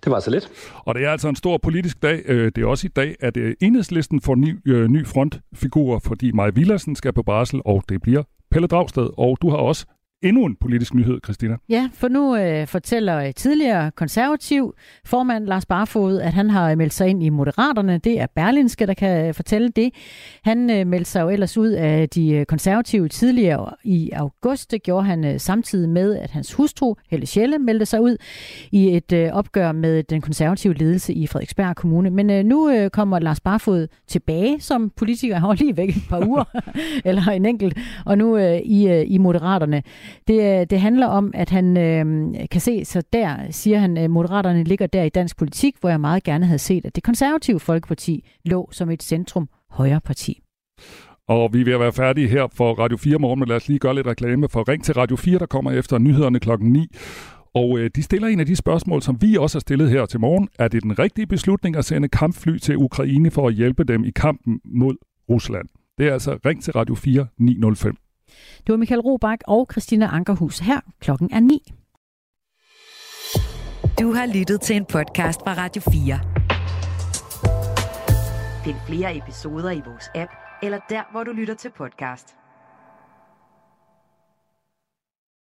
[0.07, 0.49] Det var så lidt.
[0.85, 2.21] Og det er altså en stor politisk dag.
[2.25, 6.31] Øh, det er også i dag, at øh, enhedslisten får ny, øh, ny frontfigur, fordi
[6.31, 9.09] Maja Villersen skal på barsel, og det bliver Pelle Dragsted.
[9.17, 9.85] Og du har også
[10.21, 11.55] endnu en politisk nyhed, Christina.
[11.69, 14.73] Ja, for nu øh, fortæller tidligere konservativ
[15.05, 17.97] formand Lars Barfod, at han har meldt sig ind i Moderaterne.
[17.97, 19.93] Det er Berlinske, der kan fortælle det.
[20.43, 24.71] Han øh, meldte sig jo ellers ud af de øh, konservative tidligere i august.
[24.71, 28.17] Det gjorde han øh, samtidig med, at hans hustru, Helle Schelle, meldte sig ud
[28.71, 32.09] i et øh, opgør med den konservative ledelse i Frederiksberg Kommune.
[32.09, 35.35] Men øh, nu øh, kommer Lars Barfod tilbage som politiker.
[35.35, 36.43] Han var lige væk et par uger,
[37.05, 39.83] eller en enkelt, og nu øh, i, øh, i Moderaterne.
[40.27, 44.09] Det, øh, det handler om, at han øh, kan se, så der siger han, at
[44.11, 47.59] Moderaterne ligger der i dansk politik, hvor jeg meget gerne havde set, at det konservative
[47.59, 50.41] Folkeparti lå som et centrum højre parti.
[51.27, 53.67] Og vi er ved at være færdige her for Radio 4 morgen, men lad os
[53.67, 56.87] lige gøre lidt reklame for Ring til Radio 4, der kommer efter nyhederne klokken 9.
[57.53, 60.19] Og øh, de stiller en af de spørgsmål, som vi også har stillet her til
[60.19, 60.49] morgen.
[60.59, 64.11] Er det den rigtige beslutning at sende kampfly til Ukraine for at hjælpe dem i
[64.11, 64.95] kampen mod
[65.29, 65.67] Rusland?
[65.97, 67.95] Det er altså Ring til Radio 4 905.
[68.57, 70.79] Det var Michael Robach og Christina Ankerhus her.
[70.99, 71.73] Klokken er 9.
[73.99, 76.19] Du har lyttet til en podcast fra Radio 4.
[78.63, 80.31] Find flere episoder i vores app,
[80.63, 82.35] eller der, hvor du lytter til podcast.